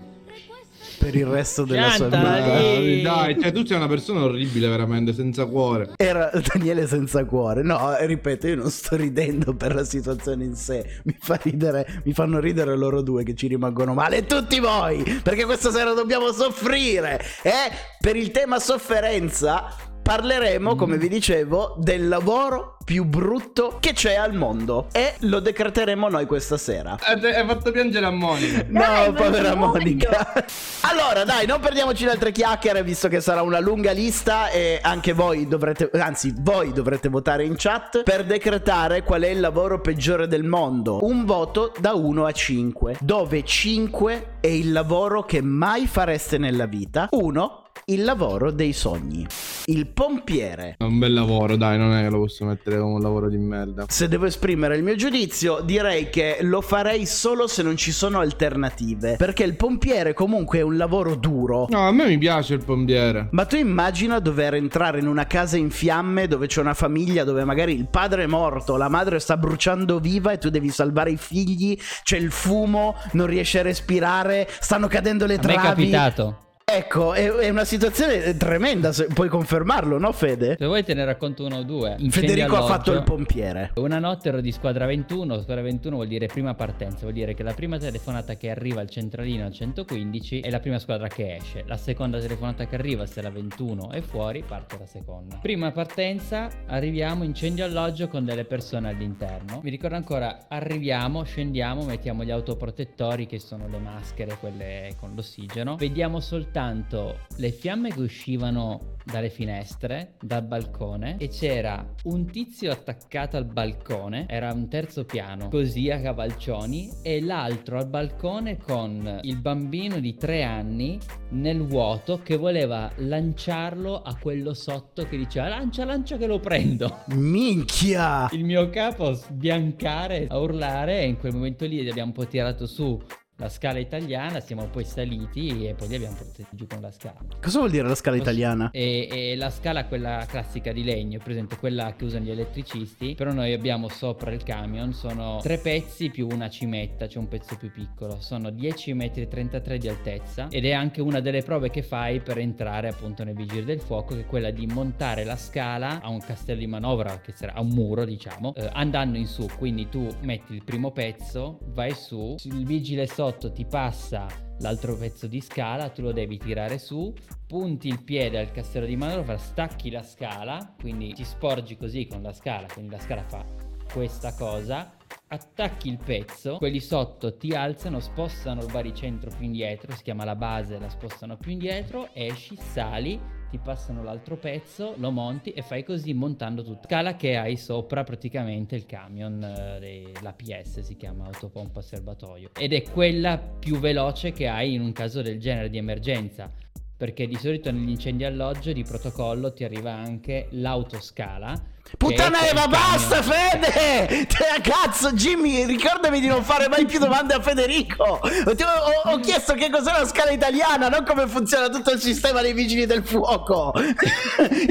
per 0.97 1.15
il 1.15 1.25
resto 1.25 1.63
della 1.63 1.91
sua 1.91 2.07
Piantala 2.07 2.79
vita. 2.79 3.13
Dai, 3.13 3.39
cioè 3.39 3.51
tu 3.51 3.65
sei 3.65 3.77
una 3.77 3.87
persona 3.87 4.23
orribile 4.23 4.67
veramente, 4.67 5.13
senza 5.13 5.45
cuore. 5.45 5.91
Era 5.97 6.31
Daniele 6.33 6.87
senza 6.87 7.25
cuore. 7.25 7.61
No, 7.61 7.95
ripeto, 7.99 8.47
io 8.47 8.55
non 8.55 8.71
sto 8.71 8.95
ridendo 8.95 9.53
per 9.53 9.75
la 9.75 9.83
situazione 9.83 10.45
in 10.45 10.55
sé. 10.55 11.01
Mi 11.03 11.15
fa 11.19 11.39
ridere, 11.43 12.01
mi 12.05 12.13
fanno 12.13 12.39
ridere 12.39 12.75
loro 12.75 13.01
due 13.01 13.23
che 13.23 13.35
ci 13.35 13.47
rimangono 13.47 13.93
male. 13.93 14.17
E 14.17 14.25
tutti 14.25 14.59
voi! 14.59 15.03
Perché 15.21 15.45
questa 15.45 15.71
sera 15.71 15.93
dobbiamo 15.93 16.31
soffrire. 16.31 17.21
E 17.43 17.51
per 17.99 18.15
il 18.15 18.31
tema 18.31 18.59
sofferenza 18.59 19.65
parleremo, 20.07 20.77
come 20.77 20.97
vi 20.97 21.09
dicevo, 21.09 21.75
del 21.79 22.07
lavoro 22.07 22.77
più 22.85 23.03
brutto 23.03 23.75
che 23.81 23.91
c'è 23.91 24.15
al 24.15 24.33
mondo. 24.33 24.87
E 24.93 25.15
lo 25.19 25.41
decreteremo 25.41 26.07
noi 26.07 26.25
questa 26.25 26.55
sera. 26.55 26.97
Hai 27.01 27.45
fatto 27.45 27.71
piangere 27.71 28.05
a 28.05 28.09
Monica. 28.09 28.65
No, 28.69 28.79
Dai, 28.79 29.11
povera. 29.11 29.53
Monica. 29.55 30.45
Allora, 30.81 31.25
dai, 31.25 31.45
non 31.45 31.59
perdiamoci 31.59 32.03
in 32.03 32.09
altre 32.09 32.31
chiacchiere, 32.31 32.83
visto 32.83 33.09
che 33.09 33.19
sarà 33.19 33.41
una 33.41 33.59
lunga 33.59 33.91
lista 33.91 34.49
e 34.49 34.79
anche 34.81 35.11
voi 35.11 35.45
dovrete, 35.45 35.89
anzi, 35.95 36.33
voi 36.37 36.71
dovrete 36.71 37.09
votare 37.09 37.43
in 37.43 37.55
chat 37.57 38.03
per 38.03 38.23
decretare 38.23 39.03
qual 39.03 39.23
è 39.23 39.27
il 39.27 39.41
lavoro 39.41 39.81
peggiore 39.81 40.27
del 40.27 40.45
mondo. 40.45 41.03
Un 41.03 41.25
voto 41.25 41.73
da 41.81 41.93
1 41.93 42.25
a 42.25 42.31
5, 42.31 42.99
dove 43.01 43.43
5 43.43 44.37
è 44.39 44.47
il 44.47 44.71
lavoro 44.71 45.23
che 45.23 45.41
mai 45.41 45.85
fareste 45.85 46.37
nella 46.37 46.65
vita, 46.65 47.09
1 47.11 47.63
il 47.85 48.03
lavoro 48.03 48.51
dei 48.51 48.73
sogni. 48.73 49.25
Il 49.65 49.87
pompiere. 49.87 50.75
È 50.77 50.83
un 50.83 50.97
bel 50.99 51.13
lavoro, 51.13 51.55
dai, 51.55 51.77
non 51.77 51.93
è 51.93 52.03
che 52.03 52.09
lo 52.09 52.19
posso 52.19 52.45
mettere 52.45 52.79
come 52.79 52.93
un 52.95 53.01
lavoro 53.01 53.29
di 53.29 53.37
merda. 53.37 53.85
Se 53.87 54.07
devo 54.07 54.25
esprimere 54.25 54.75
il 54.77 54.83
mio 54.83 54.95
giudizio, 54.95 55.61
direi 55.61 56.09
che 56.09 56.37
lo 56.41 56.61
farei 56.61 57.05
solo 57.05 57.47
se 57.47 57.63
non 57.63 57.75
ci 57.77 57.91
sono 57.91 58.19
alternative. 58.19 59.15
Perché 59.17 59.43
il 59.43 59.55
pompiere 59.55 60.13
comunque 60.13 60.59
è 60.59 60.61
un 60.61 60.77
lavoro 60.77 61.15
duro. 61.15 61.67
No, 61.69 61.87
a 61.87 61.91
me 61.91 62.07
mi 62.07 62.17
piace 62.17 62.53
il 62.55 62.63
pompiere. 62.63 63.27
Ma 63.31 63.45
tu 63.45 63.55
immagina 63.55 64.19
dover 64.19 64.55
entrare 64.55 64.99
in 64.99 65.07
una 65.07 65.25
casa 65.27 65.57
in 65.57 65.69
fiamme 65.69 66.27
dove 66.27 66.47
c'è 66.47 66.61
una 66.61 66.73
famiglia 66.73 67.23
dove 67.23 67.43
magari 67.43 67.73
il 67.73 67.87
padre 67.89 68.23
è 68.23 68.27
morto, 68.27 68.77
la 68.77 68.89
madre 68.89 69.19
sta 69.19 69.37
bruciando 69.37 69.99
viva 69.99 70.31
e 70.31 70.37
tu 70.37 70.49
devi 70.49 70.69
salvare 70.69 71.11
i 71.11 71.17
figli, 71.17 71.77
c'è 72.03 72.17
il 72.17 72.31
fumo, 72.31 72.95
non 73.13 73.27
riesci 73.27 73.57
a 73.57 73.61
respirare, 73.61 74.47
stanno 74.59 74.87
cadendo 74.87 75.25
le 75.25 75.35
A 75.35 75.37
me 75.37 75.43
è 75.43 75.53
travi. 75.55 75.67
capitato. 75.67 76.41
Ecco, 76.69 77.13
è, 77.13 77.31
è 77.31 77.47
una 77.47 77.63
situazione 77.63 78.35
tremenda, 78.35 78.91
se- 78.91 79.05
puoi 79.05 79.29
confermarlo, 79.29 79.97
no 79.97 80.11
Fede? 80.11 80.57
Se 80.59 80.65
vuoi 80.65 80.83
te 80.83 80.93
ne 80.93 81.05
racconto 81.05 81.45
uno 81.45 81.59
o 81.59 81.63
due. 81.63 81.91
Incendi 81.97 82.27
Federico 82.27 82.57
ha 82.57 82.63
fatto 82.63 82.91
il 82.91 83.03
pompiere. 83.03 83.71
Una 83.75 83.99
notte 83.99 84.27
ero 84.27 84.41
di 84.41 84.51
squadra 84.51 84.85
21, 84.85 85.43
squadra 85.43 85.61
21 85.61 85.95
vuol 85.95 86.09
dire 86.09 86.25
prima 86.25 86.55
partenza, 86.55 87.03
vuol 87.03 87.13
dire 87.13 87.33
che 87.35 87.43
la 87.43 87.53
prima 87.53 87.77
telefonata 87.77 88.35
che 88.35 88.49
arriva 88.49 88.81
al 88.81 88.89
centralino 88.89 89.45
al 89.45 89.53
115 89.53 90.41
è 90.41 90.49
la 90.49 90.59
prima 90.59 90.77
squadra 90.77 91.07
che 91.07 91.37
esce, 91.37 91.63
la 91.67 91.77
seconda 91.77 92.19
telefonata 92.19 92.67
che 92.67 92.75
arriva 92.75 93.05
se 93.05 93.21
la 93.21 93.29
21 93.29 93.91
è 93.91 94.01
fuori 94.01 94.43
parte 94.45 94.77
la 94.77 94.87
seconda. 94.87 95.37
Prima 95.41 95.71
partenza, 95.71 96.49
arriviamo, 96.65 97.23
incendio 97.23 97.63
alloggio 97.63 98.09
con 98.09 98.25
delle 98.25 98.43
persone 98.43 98.89
all'interno. 98.89 99.61
Mi 99.63 99.69
ricordo 99.69 99.95
ancora, 99.95 100.47
arriviamo, 100.49 101.23
scendiamo, 101.23 101.83
mettiamo 101.83 102.25
gli 102.25 102.31
autoprotettori 102.31 103.25
che 103.25 103.39
sono 103.39 103.69
le 103.69 103.79
maschere, 103.79 104.35
quelle 104.37 104.93
con 104.99 105.13
l'ossigeno, 105.15 105.77
vediamo 105.77 106.19
soltanto 106.19 106.55
soltanto 106.57 107.19
le 107.35 107.51
fiamme 107.51 107.91
che 107.91 107.99
uscivano 107.99 108.95
dalle 109.03 109.29
finestre, 109.29 110.15
dal 110.19 110.43
balcone 110.43 111.15
e 111.19 111.29
c'era 111.29 111.85
un 112.05 112.25
tizio 112.25 112.71
attaccato 112.71 113.37
al 113.37 113.45
balcone, 113.45 114.25
era 114.27 114.51
un 114.51 114.67
terzo 114.67 115.05
piano, 115.05 115.49
così 115.49 115.91
a 115.91 116.01
cavalcioni 116.01 116.89
e 117.03 117.21
l'altro 117.21 117.77
al 117.77 117.87
balcone 117.87 118.57
con 118.57 119.19
il 119.21 119.37
bambino 119.37 119.99
di 119.99 120.15
tre 120.15 120.43
anni 120.43 120.99
nel 121.29 121.63
vuoto 121.63 122.21
che 122.23 122.37
voleva 122.37 122.91
lanciarlo 122.95 124.01
a 124.01 124.17
quello 124.19 124.55
sotto 124.55 125.07
che 125.07 125.15
diceva 125.15 125.47
lancia 125.47 125.85
lancia 125.85 126.17
che 126.17 126.25
lo 126.25 126.39
prendo. 126.39 127.03
Minchia! 127.13 128.29
Il 128.31 128.43
mio 128.43 128.69
capo 128.71 129.13
sbiancare, 129.13 130.25
a 130.27 130.39
urlare 130.39 131.01
e 131.01 131.07
in 131.07 131.17
quel 131.17 131.33
momento 131.33 131.65
lì 131.65 131.87
abbiamo 131.87 132.09
un 132.09 132.15
po' 132.15 132.27
tirato 132.27 132.65
su 132.65 132.99
la 133.37 133.49
scala 133.49 133.77
italiana, 133.77 134.39
siamo 134.39 134.65
poi 134.65 134.83
saliti 134.83 135.67
e 135.67 135.75
poi 135.75 135.87
li 135.89 135.95
abbiamo 135.95 136.15
portati 136.15 136.47
giù 136.51 136.65
con 136.65 136.81
la 136.81 136.91
scala. 136.91 137.19
Cosa 137.39 137.59
vuol 137.59 137.69
dire 137.69 137.87
la 137.87 137.95
scala 137.95 138.17
italiana? 138.17 138.71
E, 138.71 139.07
e 139.11 139.35
la 139.35 139.51
scala, 139.51 139.85
quella 139.85 140.25
classica 140.27 140.71
di 140.71 140.83
legno, 140.83 141.19
per 141.19 141.31
esempio 141.31 141.57
quella 141.57 141.93
che 141.95 142.05
usano 142.05 142.25
gli 142.25 142.31
elettricisti, 142.31 143.13
però 143.13 143.31
noi 143.31 143.53
abbiamo 143.53 143.89
sopra 143.89 144.31
il 144.31 144.43
camion, 144.43 144.93
sono 144.93 145.39
tre 145.41 145.59
pezzi 145.59 146.09
più 146.09 146.27
una 146.31 146.49
cimetta, 146.49 147.05
c'è 147.05 147.19
un 147.19 147.27
pezzo 147.27 147.55
più 147.57 147.71
piccolo, 147.71 148.19
sono 148.19 148.49
10 148.49 148.93
metri 148.93 149.21
e 149.21 149.27
33 149.27 149.77
di 149.77 149.87
altezza 149.87 150.47
ed 150.49 150.65
è 150.65 150.71
anche 150.71 151.01
una 151.01 151.19
delle 151.19 151.43
prove 151.43 151.69
che 151.69 151.83
fai 151.83 152.19
per 152.21 152.39
entrare 152.39 152.87
appunto 152.87 153.23
nei 153.23 153.35
vigili 153.35 153.63
del 153.63 153.79
fuoco, 153.79 154.15
che 154.15 154.21
è 154.21 154.25
quella 154.25 154.49
di 154.49 154.65
montare 154.65 155.23
la 155.23 155.37
scala 155.37 156.01
a 156.01 156.09
un 156.09 156.19
castello 156.19 156.59
di 156.59 156.67
manovra, 156.67 157.19
che 157.19 157.33
sarà 157.35 157.53
a 157.53 157.61
un 157.61 157.69
muro 157.69 158.03
diciamo, 158.03 158.55
eh, 158.55 158.67
andando 158.73 159.19
in 159.19 159.27
su, 159.27 159.47
quindi 159.59 159.89
tu 159.89 160.07
metti 160.21 160.55
il 160.55 160.63
primo 160.63 160.91
pezzo, 160.91 161.59
vai 161.67 161.93
su, 161.93 162.35
il 162.43 162.65
vigile 162.65 163.05
sotto 163.27 163.51
ti 163.51 163.65
passa 163.65 164.25
l'altro 164.59 164.95
pezzo 164.95 165.27
di 165.27 165.41
scala, 165.41 165.89
tu 165.89 166.01
lo 166.01 166.13
devi 166.13 166.37
tirare 166.37 166.79
su, 166.79 167.13
punti 167.45 167.89
il 167.89 168.01
piede 168.01 168.39
al 168.39 168.51
castello 168.51 168.85
di 168.85 168.95
manovra, 168.95 169.37
stacchi 169.37 169.91
la 169.91 170.01
scala, 170.01 170.73
quindi 170.79 171.13
ti 171.13 171.25
sporgi 171.25 171.75
così 171.75 172.07
con 172.07 172.21
la 172.21 172.31
scala, 172.31 172.67
quindi 172.71 172.91
la 172.91 172.99
scala 172.99 173.23
fa 173.23 173.45
questa 173.91 174.33
cosa, 174.33 174.93
attacchi 175.27 175.89
il 175.89 175.97
pezzo, 175.97 176.55
quelli 176.55 176.79
sotto 176.79 177.35
ti 177.35 177.51
alzano, 177.51 177.99
spostano 177.99 178.61
il 178.61 178.71
baricentro 178.71 179.29
più 179.35 179.45
indietro, 179.45 179.93
si 179.93 180.03
chiama 180.03 180.23
la 180.23 180.35
base, 180.35 180.79
la 180.79 180.89
spostano 180.89 181.35
più 181.35 181.51
indietro, 181.51 182.07
esci, 182.13 182.55
sali, 182.55 183.19
ti 183.49 183.57
passano 183.57 184.03
l'altro 184.03 184.35
pezzo, 184.35 184.93
lo 184.97 185.11
monti 185.11 185.51
e 185.51 185.61
fai 185.61 185.83
così 185.83 186.13
montando 186.13 186.63
tutta 186.63 186.87
scala 186.87 187.15
che 187.15 187.37
hai 187.37 187.55
sopra 187.57 188.03
praticamente 188.03 188.75
il 188.75 188.85
camion, 188.85 189.41
eh, 189.43 190.11
la 190.21 190.33
PS 190.33 190.81
si 190.81 190.95
chiama 190.95 191.25
autopompa 191.25 191.81
serbatoio 191.81 192.51
ed 192.57 192.73
è 192.73 192.83
quella 192.83 193.37
più 193.37 193.77
veloce 193.77 194.31
che 194.31 194.47
hai 194.47 194.73
in 194.73 194.81
un 194.81 194.91
caso 194.91 195.21
del 195.21 195.39
genere 195.39 195.69
di 195.69 195.77
emergenza 195.77 196.51
perché 196.97 197.27
di 197.27 197.35
solito 197.35 197.71
negli 197.71 197.89
incendi 197.89 198.23
alloggio 198.23 198.73
di 198.73 198.83
protocollo 198.83 199.53
ti 199.53 199.63
arriva 199.63 199.93
anche 199.93 200.47
l'autoscala 200.51 201.75
Puttana 201.95 202.47
Eva, 202.47 202.67
basta 202.67 203.21
Fede! 203.23 204.27
Te, 204.27 204.61
cazzo, 204.61 205.13
Jimmy, 205.13 205.65
ricordami 205.65 206.19
di 206.19 206.27
non 206.27 206.43
fare 206.43 206.67
mai 206.67 206.85
più 206.85 206.99
domande 206.99 207.33
a 207.33 207.41
Federico. 207.41 208.03
Ho, 208.03 208.19
ho, 208.19 209.11
ho, 209.11 209.19
chiesto 209.19 209.53
che 209.53 209.69
cos'è 209.69 209.91
la 209.91 210.05
scala 210.05 210.31
italiana, 210.31 210.89
non 210.89 211.05
come 211.05 211.27
funziona 211.27 211.69
tutto 211.69 211.91
il 211.91 212.01
sistema 212.01 212.41
dei 212.41 212.53
vigili 212.53 212.85
del 212.85 213.05
fuoco. 213.05 213.71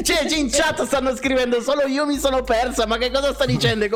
cioè, 0.02 0.26
in 0.36 0.50
chat 0.50 0.84
stanno 0.84 1.16
scrivendo, 1.16 1.62
solo 1.62 1.86
io 1.86 2.04
mi 2.04 2.18
sono 2.18 2.42
persa, 2.42 2.86
ma 2.86 2.98
che 2.98 3.10
cosa 3.10 3.32
sta 3.32 3.46
dicendo? 3.46 3.86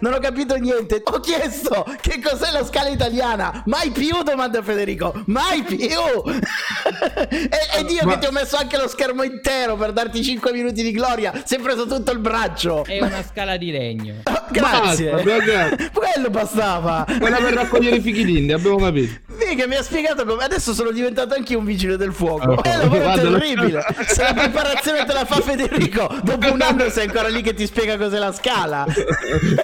Non 0.00 0.12
ho 0.14 0.18
capito 0.18 0.56
niente. 0.56 1.02
Ho 1.04 1.20
chiesto 1.20 1.86
che 2.00 2.20
cos'è 2.20 2.50
la 2.50 2.64
scala 2.64 2.88
italiana. 2.88 3.62
Mai 3.66 3.90
più 3.90 4.22
domande 4.22 4.58
a 4.58 4.62
Federico, 4.62 5.22
mai 5.26 5.62
più. 5.62 5.78
e, 5.86 7.48
ed 7.78 7.90
io 7.90 8.04
ma... 8.04 8.14
che 8.14 8.18
ti 8.18 8.26
ho 8.26 8.32
messo 8.32 8.56
anche 8.56 8.76
lo 8.76 8.88
schermo 8.88 9.22
intero 9.22 9.76
per 9.76 9.92
darti 9.92 10.22
5 10.22 10.52
minuti 10.52 10.82
di 10.82 10.90
gloria, 10.90 11.42
si 11.44 11.54
è 11.54 11.58
preso 11.60 11.86
tutto 11.86 12.10
il 12.10 12.18
braccio 12.18 12.39
braccio. 12.40 12.84
È 12.84 13.00
una 13.00 13.22
scala 13.22 13.56
di 13.56 13.70
legno. 13.70 14.16
Oh, 14.24 14.44
grazie. 14.50 15.10
Basta, 15.10 15.90
Quello 15.92 16.30
bastava. 16.30 17.06
Quella 17.18 17.36
per 17.36 17.54
raccogliere 17.54 17.96
i 17.96 18.00
fichi 18.00 18.24
d'India, 18.24 18.56
abbiamo 18.56 18.76
capito. 18.76 19.29
Mica 19.50 19.66
mi 19.66 19.74
ha 19.74 19.82
spiegato 19.82 20.24
come. 20.24 20.44
Adesso 20.44 20.72
sono 20.72 20.92
diventato 20.92 21.34
anche 21.34 21.56
un 21.56 21.64
vigile 21.64 21.96
del 21.96 22.12
fuoco. 22.12 22.52
Oh, 22.52 22.62
è 22.62 22.72
un 22.72 22.78
lavoro 22.82 23.12
terribile. 23.14 23.84
Se 24.06 24.22
la 24.22 24.32
preparazione 24.32 25.04
te 25.04 25.12
la 25.12 25.24
fa 25.24 25.40
Federico, 25.40 26.08
dopo 26.22 26.52
un 26.52 26.62
anno 26.62 26.88
sei 26.88 27.06
ancora 27.08 27.26
lì 27.26 27.42
che 27.42 27.52
ti 27.52 27.66
spiega 27.66 27.96
cos'è 27.96 28.18
la 28.18 28.32
scala. 28.32 28.86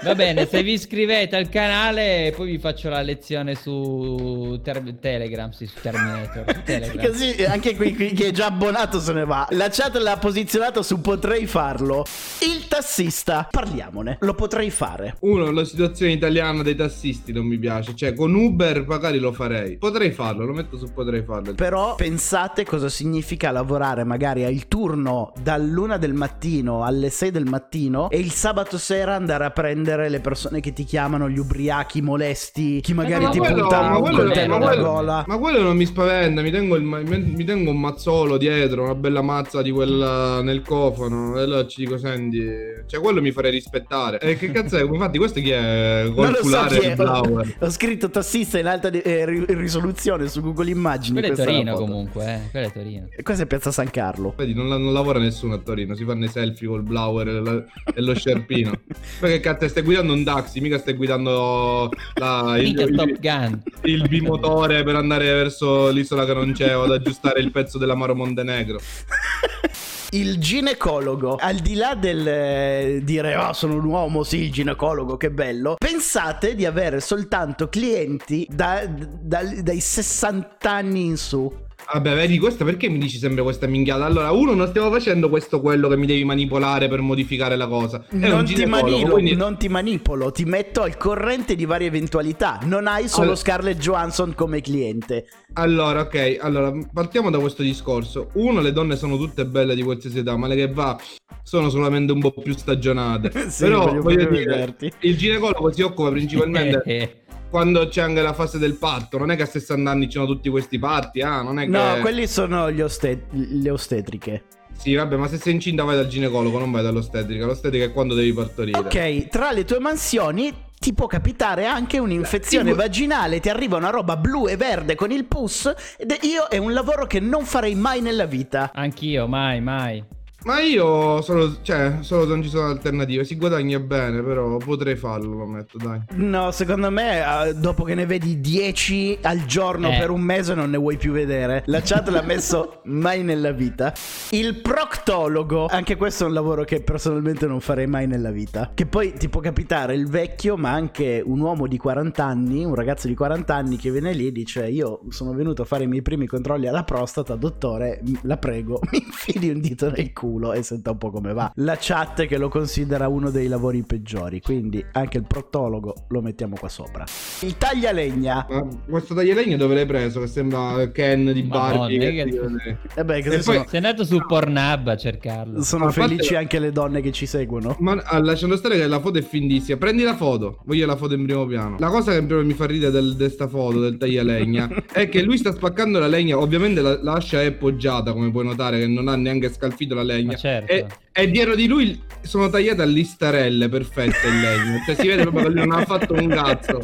Va 0.02 0.14
bene, 0.16 0.48
se 0.48 0.64
vi 0.64 0.72
iscrivete 0.72 1.36
al 1.36 1.48
canale, 1.48 2.32
poi 2.34 2.50
vi 2.50 2.58
faccio 2.58 2.88
la 2.88 3.00
lezione 3.00 3.54
su 3.54 4.58
ter- 4.64 4.94
Telegram. 4.98 5.50
Sì, 5.50 5.66
su 5.66 5.74
Terminator. 5.80 6.44
Telegram. 6.64 7.06
Così 7.06 7.44
anche 7.44 7.76
qui, 7.76 7.94
qui 7.94 8.12
chi 8.12 8.24
è 8.24 8.32
già 8.32 8.46
abbonato 8.46 8.98
se 8.98 9.12
ne 9.12 9.24
va. 9.24 9.46
La 9.50 9.68
chat 9.70 9.96
l'ha 9.98 10.16
posizionato 10.16 10.82
su 10.82 11.00
potrei 11.00 11.46
farlo. 11.46 12.04
Il 12.40 12.66
tassista, 12.66 13.46
parliamone, 13.48 14.16
lo 14.20 14.34
potrei 14.34 14.70
fare. 14.70 15.14
Uno, 15.20 15.52
la 15.52 15.64
situazione 15.64 16.10
italiana 16.10 16.64
dei 16.64 16.74
tassisti 16.74 17.32
non 17.32 17.46
mi 17.46 17.56
piace, 17.56 17.94
cioè 17.94 18.14
con 18.14 18.34
Uber 18.34 18.84
magari 18.84 19.20
lo 19.20 19.32
farei. 19.32 19.75
Potrei 19.78 20.10
farlo, 20.12 20.44
lo 20.44 20.52
metto 20.52 20.76
su 20.76 20.92
potrei 20.92 21.22
farlo. 21.22 21.54
Però 21.54 21.94
pensate 21.94 22.64
cosa 22.64 22.88
significa 22.88 23.50
lavorare 23.50 24.04
magari 24.04 24.44
al 24.44 24.68
turno 24.68 25.32
dall'una 25.42 25.96
del 25.96 26.14
mattino 26.14 26.84
alle 26.84 27.10
6 27.10 27.30
del 27.30 27.46
mattino 27.46 28.10
e 28.10 28.18
il 28.18 28.30
sabato 28.32 28.78
sera 28.78 29.14
andare 29.14 29.44
a 29.44 29.50
prendere 29.50 30.08
le 30.08 30.20
persone 30.20 30.60
che 30.60 30.72
ti 30.72 30.84
chiamano 30.84 31.28
gli 31.28 31.38
ubriachi 31.38 32.02
molesti, 32.02 32.80
chi 32.80 32.94
magari 32.94 33.24
ma 33.24 33.30
ti 33.30 33.38
quello, 33.38 33.60
punta 33.62 33.96
un 33.96 34.10
coltello 34.10 34.54
alla 34.56 34.76
gola. 34.76 35.24
Ma 35.26 35.38
quello 35.38 35.62
non 35.62 35.76
mi 35.76 35.86
spaventa, 35.86 36.42
mi 36.42 36.50
tengo, 36.50 36.76
il, 36.76 36.82
mi 36.82 37.44
tengo 37.44 37.70
un 37.70 37.80
mazzolo 37.80 38.36
dietro, 38.36 38.84
una 38.84 38.94
bella 38.94 39.22
mazza 39.22 39.62
di 39.62 39.70
quella 39.70 40.42
nel 40.42 40.62
cofano 40.62 41.38
e 41.38 41.42
allora 41.42 41.66
ci 41.66 41.84
dico 41.84 41.98
senti 41.98 42.66
cioè, 42.86 43.00
quello 43.00 43.20
mi 43.20 43.32
farei 43.32 43.50
rispettare. 43.50 44.18
E 44.18 44.36
che 44.36 44.50
cazzo 44.50 44.76
è? 44.76 44.82
Infatti, 44.82 45.18
questo 45.18 45.40
chi 45.40 45.50
è? 45.50 46.04
Non 46.14 46.34
so 46.34 46.66
chi 46.68 46.78
è. 46.78 46.94
Ho, 46.98 47.44
ho 47.58 47.70
scritto 47.70 48.10
tassista 48.10 48.58
in 48.58 48.66
alta 48.66 48.90
di, 48.90 49.00
eh, 49.00 49.44
risoluzione 49.66 50.28
su 50.28 50.40
Google 50.40 50.70
Immagini. 50.70 51.18
Quello 51.18 51.34
è 51.34 51.36
Torino, 51.36 51.74
comunque. 51.74 52.34
Eh. 52.34 52.50
Quello 52.50 52.66
è 52.66 52.72
Torino. 52.72 53.08
E 53.10 53.22
questo 53.22 53.42
è 53.42 53.46
Piazza 53.46 53.70
San 53.70 53.90
Carlo. 53.90 54.34
Vedi, 54.36 54.54
non, 54.54 54.68
non, 54.68 54.92
lavora 54.92 55.18
nessuno 55.18 55.54
a 55.54 55.58
Torino. 55.58 55.94
Si 55.94 56.04
fanno 56.04 56.24
i 56.24 56.28
selfie 56.28 56.68
col 56.68 56.82
blower 56.82 57.28
e, 57.28 57.40
la, 57.40 57.64
e 57.94 58.00
lo 58.00 58.14
scerpino. 58.14 58.72
Perché 59.20 59.40
cazzo, 59.40 59.68
stai 59.68 59.82
guidando 59.82 60.12
un 60.12 60.24
taxi, 60.24 60.60
mica 60.60 60.78
stai 60.78 60.94
guidando 60.94 61.90
la, 62.14 62.56
il, 62.58 62.78
il, 62.78 62.94
Top 62.94 63.18
Gun. 63.18 63.62
il 63.82 64.08
bimotore 64.08 64.82
per 64.84 64.94
andare 64.94 65.24
verso 65.26 65.90
l'isola 65.90 66.24
che 66.24 66.34
non 66.34 66.52
c'è 66.52 66.76
o 66.76 66.84
ad 66.84 66.92
aggiustare 66.92 67.40
il 67.40 67.50
pezzo 67.50 67.78
dell'Amaro 67.78 68.14
Montenegro. 68.14 68.78
il 70.10 70.38
ginecologo, 70.38 71.36
al 71.36 71.56
di 71.56 71.74
là 71.74 71.94
del 71.94 72.26
eh, 72.26 73.00
dire 73.02 73.36
oh 73.36 73.52
sono 73.52 73.74
un 73.74 73.84
uomo, 73.84 74.22
sì 74.22 74.42
il 74.42 74.52
ginecologo, 74.52 75.16
che 75.16 75.30
bello, 75.30 75.76
pensate 75.78 76.54
di 76.54 76.64
avere 76.64 77.00
soltanto 77.00 77.68
clienti 77.68 78.46
da, 78.48 78.86
da, 78.86 79.42
dai 79.62 79.80
60 79.80 80.70
anni 80.70 81.04
in 81.04 81.16
su. 81.16 81.64
Vabbè, 81.92 82.14
vedi, 82.14 82.38
questo 82.38 82.64
perché 82.64 82.88
mi 82.88 82.98
dici 82.98 83.16
sempre 83.16 83.42
questa 83.42 83.66
minchiata? 83.66 84.04
Allora, 84.04 84.32
uno, 84.32 84.54
non 84.54 84.66
stiamo 84.66 84.90
facendo 84.90 85.28
questo 85.28 85.60
quello 85.60 85.88
che 85.88 85.96
mi 85.96 86.06
devi 86.06 86.24
manipolare 86.24 86.88
per 86.88 87.00
modificare 87.00 87.56
la 87.56 87.68
cosa. 87.68 88.04
È 88.08 88.16
non 88.16 88.44
ti, 88.44 88.66
manilo, 88.66 89.12
quindi... 89.12 89.36
non 89.36 89.56
ti 89.56 89.68
manipolo, 89.68 90.32
ti 90.32 90.44
metto 90.44 90.82
al 90.82 90.96
corrente 90.96 91.54
di 91.54 91.64
varie 91.64 91.86
eventualità. 91.86 92.58
Non 92.64 92.88
hai 92.88 93.08
solo 93.08 93.22
allora... 93.22 93.36
Scarlett 93.36 93.78
Johansson 93.78 94.34
come 94.34 94.60
cliente. 94.60 95.26
Allora, 95.54 96.00
ok, 96.00 96.38
allora, 96.40 96.72
partiamo 96.92 97.30
da 97.30 97.38
questo 97.38 97.62
discorso. 97.62 98.30
Uno, 98.34 98.60
le 98.60 98.72
donne 98.72 98.96
sono 98.96 99.16
tutte 99.16 99.46
belle 99.46 99.74
di 99.74 99.82
qualsiasi 99.82 100.18
età, 100.18 100.36
ma 100.36 100.48
le 100.48 100.56
che 100.56 100.68
va 100.72 100.98
sono 101.42 101.70
solamente 101.70 102.12
un 102.12 102.20
po' 102.20 102.32
più 102.32 102.56
stagionate. 102.56 103.30
sì, 103.48 103.62
Però, 103.62 103.86
voglio, 103.86 104.02
voglio 104.02 104.28
dire, 104.28 104.76
il 105.00 105.16
ginecologo 105.16 105.72
si 105.72 105.82
occupa 105.82 106.10
principalmente... 106.10 107.20
quando 107.50 107.88
c'è 107.88 108.02
anche 108.02 108.22
la 108.22 108.32
fase 108.32 108.58
del 108.58 108.74
parto. 108.74 109.18
Non 109.18 109.30
è 109.30 109.36
che 109.36 109.42
a 109.42 109.46
60 109.46 109.90
anni 109.90 110.06
c'erano 110.06 110.30
tutti 110.30 110.48
questi 110.48 110.78
parti, 110.78 111.20
ah, 111.22 111.42
non 111.42 111.58
è 111.58 111.64
che... 111.64 111.70
No, 111.70 111.98
quelli 112.00 112.26
sono 112.26 112.64
ostet- 112.64 113.32
le 113.32 113.70
ostetriche. 113.70 114.44
Sì, 114.76 114.94
vabbè, 114.94 115.16
ma 115.16 115.26
se 115.26 115.38
sei 115.38 115.54
incinta 115.54 115.84
vai 115.84 115.96
dal 115.96 116.06
ginecologo, 116.06 116.58
non 116.58 116.70
vai 116.70 116.82
dall'ostetrica. 116.82 117.46
L'ostetrica 117.46 117.86
è 117.86 117.92
quando 117.92 118.14
devi 118.14 118.32
partorire. 118.32 118.78
Ok, 118.78 119.28
tra 119.28 119.50
le 119.50 119.64
tue 119.64 119.78
mansioni 119.78 120.52
ti 120.78 120.92
può 120.92 121.06
capitare 121.06 121.64
anche 121.64 121.98
un'infezione 121.98 122.70
Beh, 122.70 122.76
vaginale, 122.76 123.40
ti 123.40 123.48
arriva 123.48 123.78
una 123.78 123.90
roba 123.90 124.16
blu 124.16 124.46
e 124.46 124.56
verde 124.56 124.94
con 124.94 125.10
il 125.10 125.24
pus 125.24 125.72
ed 125.96 126.16
io 126.22 126.48
è 126.48 126.58
un 126.58 126.72
lavoro 126.74 127.06
che 127.06 127.18
non 127.18 127.44
farei 127.44 127.74
mai 127.74 128.02
nella 128.02 128.26
vita. 128.26 128.70
Anch'io, 128.74 129.26
mai, 129.26 129.60
mai. 129.60 130.04
Ma 130.46 130.60
io 130.60 131.20
solo, 131.22 131.56
cioè, 131.62 131.96
solo 132.02 132.24
non 132.24 132.40
ci 132.40 132.48
sono 132.48 132.68
alternative. 132.68 133.24
Si 133.24 133.34
guadagna 133.34 133.80
bene, 133.80 134.22
però 134.22 134.58
potrei 134.58 134.94
farlo, 134.94 135.38
lo 135.38 135.44
metto, 135.44 135.76
dai. 135.76 136.00
No, 136.12 136.52
secondo 136.52 136.88
me, 136.88 137.48
eh, 137.48 137.54
dopo 137.54 137.82
che 137.82 137.96
ne 137.96 138.06
vedi 138.06 138.40
10 138.40 139.18
al 139.22 139.44
giorno 139.44 139.90
eh. 139.90 139.98
per 139.98 140.10
un 140.10 140.20
mese, 140.20 140.54
non 140.54 140.70
ne 140.70 140.76
vuoi 140.76 140.98
più 140.98 141.10
vedere. 141.10 141.64
La 141.66 141.80
chat 141.80 142.08
l'ha 142.10 142.22
messo 142.22 142.82
mai 142.86 143.24
nella 143.24 143.50
vita. 143.50 143.92
Il 144.30 144.60
proctologo, 144.60 145.66
anche 145.66 145.96
questo 145.96 146.22
è 146.22 146.26
un 146.28 146.34
lavoro 146.34 146.62
che 146.62 146.80
personalmente 146.80 147.48
non 147.48 147.58
farei 147.58 147.88
mai 147.88 148.06
nella 148.06 148.30
vita. 148.30 148.70
Che 148.72 148.86
poi 148.86 149.14
ti 149.14 149.28
può 149.28 149.40
capitare 149.40 149.96
il 149.96 150.08
vecchio, 150.08 150.56
ma 150.56 150.70
anche 150.70 151.20
un 151.26 151.40
uomo 151.40 151.66
di 151.66 151.76
40 151.76 152.24
anni, 152.24 152.64
un 152.64 152.76
ragazzo 152.76 153.08
di 153.08 153.16
40 153.16 153.52
anni 153.52 153.76
che 153.78 153.90
viene 153.90 154.12
lì 154.12 154.28
e 154.28 154.32
dice: 154.32 154.68
Io 154.68 155.00
sono 155.08 155.32
venuto 155.32 155.62
a 155.62 155.64
fare 155.64 155.82
i 155.82 155.88
miei 155.88 156.02
primi 156.02 156.28
controlli 156.28 156.68
alla 156.68 156.84
prostata, 156.84 157.34
dottore, 157.34 158.00
la 158.22 158.36
prego, 158.36 158.78
mi 158.92 159.02
infili 159.04 159.50
un 159.50 159.58
dito 159.58 159.90
nel 159.90 160.12
culo 160.12 160.34
culo 160.36 160.52
e 160.52 160.62
senta 160.62 160.90
un 160.90 160.98
po' 160.98 161.10
come 161.10 161.32
va. 161.32 161.50
La 161.56 161.76
chat 161.80 162.26
che 162.26 162.36
lo 162.36 162.48
considera 162.48 163.08
uno 163.08 163.30
dei 163.30 163.48
lavori 163.48 163.82
peggiori, 163.82 164.40
quindi 164.40 164.84
anche 164.92 165.16
il 165.18 165.24
protologo 165.26 165.94
lo 166.08 166.20
mettiamo 166.20 166.56
qua 166.58 166.68
sopra. 166.68 167.04
Il 167.40 167.56
taglialegna. 167.56 168.46
Ma 168.48 168.68
questo 168.88 169.14
taglialegna 169.14 169.56
dove 169.56 169.74
l'hai 169.74 169.86
preso? 169.86 170.20
Che 170.20 170.26
sembra 170.26 170.90
Ken 170.92 171.32
di 171.32 171.42
Barbie. 171.42 171.98
Che... 171.98 172.24
Che... 172.24 172.76
Eh 172.94 173.04
beh, 173.04 173.22
che 173.22 173.42
sono... 173.42 173.64
Sei 173.66 173.78
andato 173.78 174.04
su 174.04 174.18
Pornhub 174.26 174.88
a 174.88 174.96
cercarlo. 174.96 175.62
Sono 175.62 175.90
felici 175.90 176.16
parte... 176.16 176.36
anche 176.36 176.58
le 176.58 176.72
donne 176.72 177.00
che 177.00 177.12
ci 177.12 177.26
seguono. 177.26 177.76
Ma 177.80 177.92
ah, 178.04 178.18
lasciando 178.18 178.56
stare 178.56 178.76
che 178.76 178.86
la 178.86 179.00
foto 179.00 179.18
è 179.18 179.22
findissima. 179.22 179.78
Prendi 179.78 180.02
la 180.02 180.16
foto. 180.16 180.60
Voglio 180.64 180.86
la 180.86 180.96
foto 180.96 181.14
in 181.14 181.24
primo 181.24 181.46
piano. 181.46 181.76
La 181.78 181.88
cosa 181.88 182.12
che 182.12 182.20
mi 182.20 182.52
fa 182.52 182.66
ridere 182.66 183.00
di 183.00 183.16
questa 183.16 183.48
foto 183.48 183.80
del 183.80 183.96
taglialegna 183.96 184.84
è 184.92 185.08
che 185.08 185.22
lui 185.22 185.38
sta 185.38 185.52
spaccando 185.52 185.98
la 185.98 186.06
legna. 186.06 186.38
Ovviamente 186.38 186.82
la, 186.82 187.00
l'ascia 187.02 187.42
è 187.42 187.52
poggiata, 187.52 188.12
come 188.12 188.30
puoi 188.30 188.44
notare, 188.44 188.78
che 188.78 188.86
non 188.86 189.08
ha 189.08 189.16
neanche 189.16 189.50
scalfito 189.52 189.94
la 189.94 190.02
legna 190.02 190.15
legno. 190.16 190.36
Certo. 190.36 190.72
E, 190.72 190.86
e, 191.16 191.30
dietro 191.30 191.54
di 191.54 191.66
lui 191.66 192.04
sono 192.26 192.50
tagliate 192.50 192.82
a 192.82 192.84
listarelle 192.84 193.68
perfette 193.68 194.26
il 194.26 194.40
legno. 194.40 194.82
Cioè 194.84 194.94
si 194.96 195.06
vede 195.06 195.22
proprio 195.22 195.44
che 195.44 195.50
lui 195.50 195.66
non 195.66 195.78
ha 195.78 195.84
fatto 195.84 196.12
un 196.12 196.28
cazzo. 196.28 196.82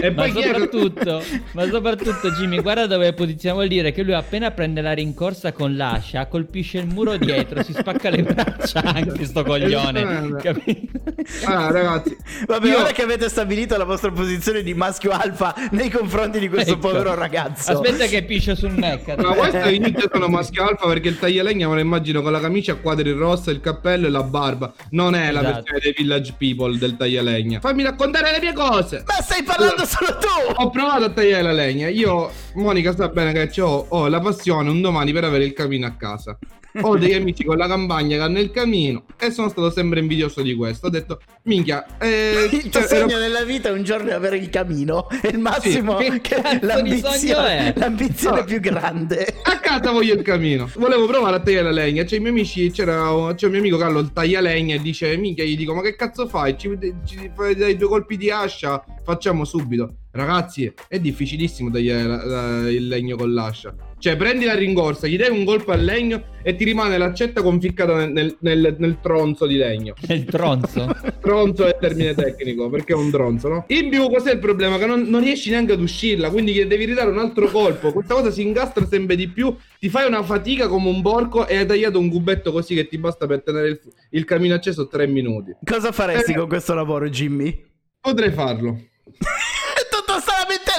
E 0.00 0.10
ma 0.10 0.22
poi 0.22 0.32
soprattutto, 0.32 1.22
ma 1.52 1.66
soprattutto 1.66 2.30
Jimmy, 2.30 2.60
guarda 2.62 2.86
dove 2.86 3.12
posiziamo 3.12 3.62
il 3.62 3.68
dire 3.68 3.92
che 3.92 4.02
lui 4.02 4.14
appena 4.14 4.50
prende 4.50 4.80
la 4.80 4.92
rincorsa 4.92 5.52
con 5.52 5.76
l'ascia, 5.76 6.26
colpisce 6.26 6.78
il 6.78 6.86
muro 6.86 7.16
dietro, 7.16 7.62
si 7.62 7.72
spacca 7.72 8.08
le 8.10 8.22
braccia 8.22 8.82
anche 8.82 9.24
sto 9.26 9.42
coglione. 9.42 10.36
Capito? 10.40 11.00
Ah, 11.44 11.70
ragazzi. 11.70 12.16
Vabbè, 12.46 12.68
io... 12.68 12.80
ora 12.80 12.92
che 12.92 13.02
avete 13.02 13.28
stabilito 13.28 13.76
la 13.76 13.84
vostra 13.84 14.10
posizione 14.10 14.62
di 14.62 14.74
maschio 14.74 15.10
alfa 15.10 15.54
nei 15.72 15.90
confronti 15.90 16.38
di 16.38 16.48
questo 16.48 16.72
ecco. 16.72 16.88
povero 16.88 17.14
ragazzo. 17.14 17.72
Aspetta 17.72 18.06
che 18.06 18.24
pisce 18.24 18.54
sul 18.54 18.72
neck. 18.72 19.16
Ma 19.16 19.34
questo 19.34 19.68
inizio 19.68 20.08
sono 20.12 20.28
maschio 20.28 20.66
alfa 20.66 20.86
perché 20.86 21.08
il 21.08 21.18
taglialegna 21.18 21.68
me 21.68 21.74
lo 21.74 21.80
immagino 21.80 22.22
con 22.22 22.32
la 22.32 22.40
camicia 22.40 22.72
a 22.72 22.76
quadri 22.76 23.12
rossa, 23.12 23.50
il 23.50 23.60
cappello 23.74 24.06
e 24.06 24.10
la 24.10 24.22
barba. 24.22 24.72
Non 24.90 25.14
è 25.14 25.28
esatto. 25.28 25.34
la 25.34 25.52
versione 25.52 25.78
dei 25.80 25.94
Village 25.96 26.34
People 26.38 26.78
del 26.78 26.96
taglialegna. 26.96 27.60
Fammi 27.60 27.82
raccontare 27.82 28.30
le 28.30 28.40
mie 28.40 28.52
cose. 28.52 29.04
Ma 29.06 29.22
stai 29.22 29.42
parlando 29.42 29.84
solo 29.84 30.16
tu. 30.18 30.62
Ho 30.62 30.70
provato 30.70 31.04
a 31.04 31.10
tagliare 31.10 31.42
la 31.42 31.52
legna. 31.52 31.88
Io, 31.88 32.30
Monica 32.54 32.94
sa 32.94 33.08
bene 33.08 33.32
che 33.32 33.60
ho, 33.60 33.86
ho 33.88 34.08
la 34.08 34.20
passione 34.20 34.70
un 34.70 34.80
domani 34.80 35.12
per 35.12 35.24
avere 35.24 35.44
il 35.44 35.52
camino 35.52 35.86
a 35.86 35.92
casa 35.92 36.38
ho 36.82 36.96
degli 36.96 37.14
amici 37.14 37.44
con 37.44 37.56
la 37.56 37.68
campagna 37.68 38.16
che 38.16 38.22
hanno 38.22 38.40
il 38.40 38.50
camino 38.50 39.04
e 39.18 39.30
sono 39.30 39.48
stato 39.48 39.70
sempre 39.70 40.00
invidioso 40.00 40.42
di 40.42 40.54
questo. 40.54 40.86
Ho 40.86 40.90
detto, 40.90 41.20
minchia, 41.44 41.98
eh, 41.98 42.48
il 42.50 42.68
tuo 42.68 42.80
cioè, 42.80 42.86
sogno 42.86 43.12
ero... 43.12 43.18
nella 43.18 43.44
vita 43.44 43.68
è 43.68 43.72
un 43.72 43.84
giorno 43.84 44.12
avere 44.12 44.38
il 44.38 44.48
camino. 44.50 45.08
È 45.08 45.28
il 45.28 45.38
massimo 45.38 46.00
sì. 46.00 46.18
che 46.20 46.42
l'ambizione, 46.60 47.74
l'ambizione 47.76 48.40
no. 48.40 48.44
più 48.44 48.60
grande. 48.60 49.34
A 49.44 49.58
casa 49.60 49.92
voglio 49.92 50.14
il 50.14 50.22
camino. 50.22 50.68
Volevo 50.74 51.06
provare 51.06 51.36
a 51.36 51.40
tagliare 51.40 51.64
la 51.64 51.70
legna. 51.70 52.02
C'è 52.04 52.16
i 52.16 52.20
miei 52.20 52.32
amici, 52.32 52.70
c'era, 52.70 53.32
c'è 53.34 53.46
un 53.46 53.52
mio 53.52 53.60
amico 53.60 53.76
Carlo, 53.76 54.00
il 54.00 54.12
taglia 54.12 54.40
legna 54.40 54.74
e 54.74 54.80
dice, 54.80 55.16
minchia, 55.16 55.44
gli 55.44 55.56
dico, 55.56 55.74
ma 55.74 55.82
che 55.82 55.94
cazzo 55.94 56.26
fai? 56.26 56.58
Ci, 56.58 56.76
ci 57.04 57.30
fai 57.34 57.54
dei 57.54 57.76
due 57.76 57.88
colpi 57.88 58.16
di 58.16 58.30
ascia? 58.30 58.84
Facciamo 59.04 59.44
subito. 59.44 59.96
Ragazzi, 60.10 60.72
è 60.88 60.98
difficilissimo 60.98 61.70
tagliare 61.70 62.04
la, 62.04 62.24
la, 62.24 62.70
il 62.70 62.86
legno 62.86 63.16
con 63.16 63.32
l'ascia. 63.32 63.74
Cioè, 64.04 64.16
prendi 64.16 64.44
la 64.44 64.54
ringorsa, 64.54 65.06
gli 65.06 65.16
dai 65.16 65.30
un 65.30 65.46
colpo 65.46 65.72
al 65.72 65.82
legno 65.82 66.24
e 66.42 66.54
ti 66.56 66.64
rimane 66.64 66.98
l'accetta 66.98 67.40
conficcata 67.40 68.04
nel, 68.04 68.12
nel, 68.12 68.36
nel, 68.40 68.76
nel 68.76 68.98
tronzo 69.00 69.46
di 69.46 69.56
legno. 69.56 69.94
Il 70.08 70.26
tronzo? 70.26 70.94
tronzo 71.22 71.64
è 71.64 71.68
il 71.68 71.76
termine 71.80 72.14
tecnico, 72.14 72.68
perché 72.68 72.92
è 72.92 72.96
un 72.96 73.10
tronzo, 73.10 73.48
no? 73.48 73.64
In 73.68 73.88
più, 73.88 74.10
cos'è 74.10 74.32
il 74.32 74.40
problema? 74.40 74.76
Che 74.76 74.84
non, 74.84 75.04
non, 75.04 75.22
riesci 75.22 75.48
neanche 75.48 75.72
ad 75.72 75.80
uscirla, 75.80 76.28
quindi 76.28 76.52
gli 76.52 76.62
devi 76.64 76.84
ridare 76.84 77.08
un 77.08 77.18
altro 77.18 77.48
colpo. 77.48 77.92
Questa 77.92 78.12
cosa 78.12 78.30
si 78.30 78.42
ingastra 78.42 78.84
sempre 78.84 79.16
di 79.16 79.26
più, 79.26 79.56
ti 79.80 79.88
fai 79.88 80.06
una 80.06 80.22
fatica 80.22 80.68
come 80.68 80.90
un 80.90 81.00
porco 81.00 81.46
e 81.46 81.56
hai 81.56 81.66
tagliato 81.66 81.98
un 81.98 82.10
cubetto 82.10 82.52
così 82.52 82.74
che 82.74 82.86
ti 82.86 82.98
basta 82.98 83.26
per 83.26 83.42
tenere 83.42 83.68
il, 83.68 83.80
il 84.10 84.24
camino 84.26 84.54
acceso 84.54 84.86
tre 84.86 85.06
minuti. 85.06 85.56
Cosa 85.64 85.92
faresti 85.92 86.32
eh, 86.32 86.36
con 86.36 86.48
questo 86.48 86.74
lavoro, 86.74 87.08
Jimmy? 87.08 87.58
Potrei 88.02 88.32
farlo 88.32 88.78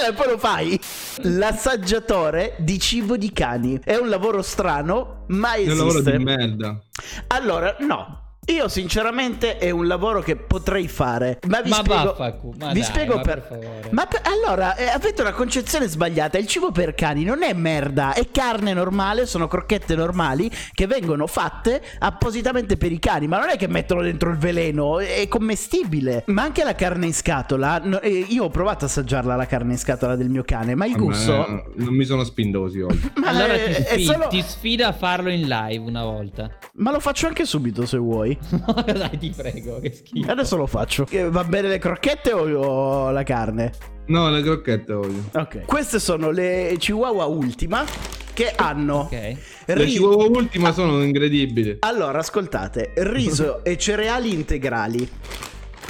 e 0.08 0.12
poi 0.12 0.28
lo 0.28 0.38
fai. 0.38 0.80
L'assaggiatore 1.22 2.54
di 2.58 2.78
cibo 2.78 3.16
di 3.16 3.32
cani. 3.32 3.80
È 3.82 3.96
un 3.96 4.08
lavoro 4.08 4.42
strano, 4.42 5.24
ma 5.28 5.56
esiste. 5.56 5.70
È 5.70 5.80
un 5.80 5.86
lavoro 5.86 6.00
di 6.02 6.24
merda. 6.24 6.80
Allora, 7.28 7.76
no. 7.80 8.25
Io 8.48 8.68
sinceramente 8.68 9.58
è 9.58 9.70
un 9.70 9.88
lavoro 9.88 10.20
che 10.20 10.36
potrei 10.36 10.86
fare, 10.86 11.40
ma 11.48 11.62
vi 11.62 11.70
ma 11.70 11.76
spiego, 11.76 12.04
vaffacu, 12.04 12.54
ma 12.56 12.68
vi 12.68 12.78
dai, 12.78 12.82
spiego 12.84 13.16
ma 13.16 13.20
per, 13.22 13.42
per 13.42 13.88
Ma 13.90 14.06
per, 14.06 14.20
allora, 14.22 14.76
eh, 14.76 14.86
avete 14.86 15.22
una 15.22 15.32
concezione 15.32 15.88
sbagliata, 15.88 16.38
il 16.38 16.46
cibo 16.46 16.70
per 16.70 16.94
cani 16.94 17.24
non 17.24 17.42
è 17.42 17.52
merda, 17.54 18.12
è 18.12 18.30
carne 18.30 18.72
normale, 18.72 19.26
sono 19.26 19.48
crocchette 19.48 19.96
normali 19.96 20.48
che 20.72 20.86
vengono 20.86 21.26
fatte 21.26 21.82
appositamente 21.98 22.76
per 22.76 22.92
i 22.92 23.00
cani, 23.00 23.26
ma 23.26 23.40
non 23.40 23.48
è 23.48 23.56
che 23.56 23.66
mettono 23.66 24.02
dentro 24.02 24.30
il 24.30 24.36
veleno, 24.36 25.00
è 25.00 25.26
commestibile. 25.26 26.22
Ma 26.26 26.42
anche 26.42 26.62
la 26.62 26.76
carne 26.76 27.06
in 27.06 27.14
scatola, 27.14 27.80
no, 27.82 28.00
eh, 28.00 28.26
io 28.28 28.44
ho 28.44 28.50
provato 28.50 28.84
a 28.84 28.86
assaggiarla 28.86 29.34
la 29.34 29.46
carne 29.46 29.72
in 29.72 29.78
scatola 29.78 30.14
del 30.14 30.28
mio 30.28 30.44
cane, 30.44 30.76
ma 30.76 30.86
il 30.86 30.94
gusto 30.94 31.46
me, 31.48 31.64
non 31.84 31.94
mi 31.94 32.04
sono 32.04 32.22
spinto 32.22 32.60
così 32.60 32.80
oggi. 32.80 33.10
ma 33.18 33.26
allora 33.26 33.54
è, 33.54 33.74
ti, 33.74 33.82
sfida, 33.82 34.12
solo... 34.12 34.28
ti 34.28 34.42
sfida 34.42 34.86
a 34.86 34.92
farlo 34.92 35.30
in 35.30 35.48
live 35.48 35.84
una 35.84 36.04
volta. 36.04 36.48
Ma 36.74 36.92
lo 36.92 37.00
faccio 37.00 37.26
anche 37.26 37.44
subito 37.44 37.84
se 37.86 37.98
vuoi. 37.98 38.34
Dai, 38.84 39.18
ti 39.18 39.32
prego, 39.36 39.80
che 39.80 39.92
schifo. 39.92 40.30
Adesso 40.30 40.56
lo 40.56 40.66
faccio. 40.66 41.04
Che 41.04 41.28
va 41.28 41.44
bene 41.44 41.68
le 41.68 41.78
crocchette 41.78 42.32
o, 42.32 43.10
la 43.10 43.22
carne? 43.22 43.72
No, 44.06 44.30
le 44.30 44.42
crocchette 44.42 44.92
voglio. 44.92 45.22
Ok. 45.34 45.64
Queste 45.64 45.98
sono 45.98 46.30
le 46.30 46.76
Chihuahua 46.78 47.24
Ultima 47.24 47.84
che 48.32 48.52
hanno 48.54 49.00
okay. 49.00 49.36
ri- 49.66 49.74
le 49.74 49.86
Chihuahua 49.86 50.26
Ultima 50.26 50.72
sono 50.72 51.02
incredibili. 51.02 51.78
Allora, 51.80 52.18
ascoltate, 52.18 52.92
riso 52.96 53.64
e 53.64 53.76
cereali 53.78 54.32
integrali. 54.32 55.08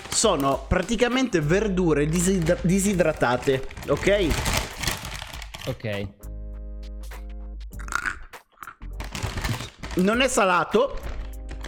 Sono 0.09 0.65
praticamente 0.67 1.41
verdure 1.41 2.07
disidra- 2.07 2.57
disidratate, 2.63 3.67
ok? 3.89 4.29
Ok. 5.67 6.09
Non 9.97 10.21
è 10.21 10.29
salato, 10.29 10.99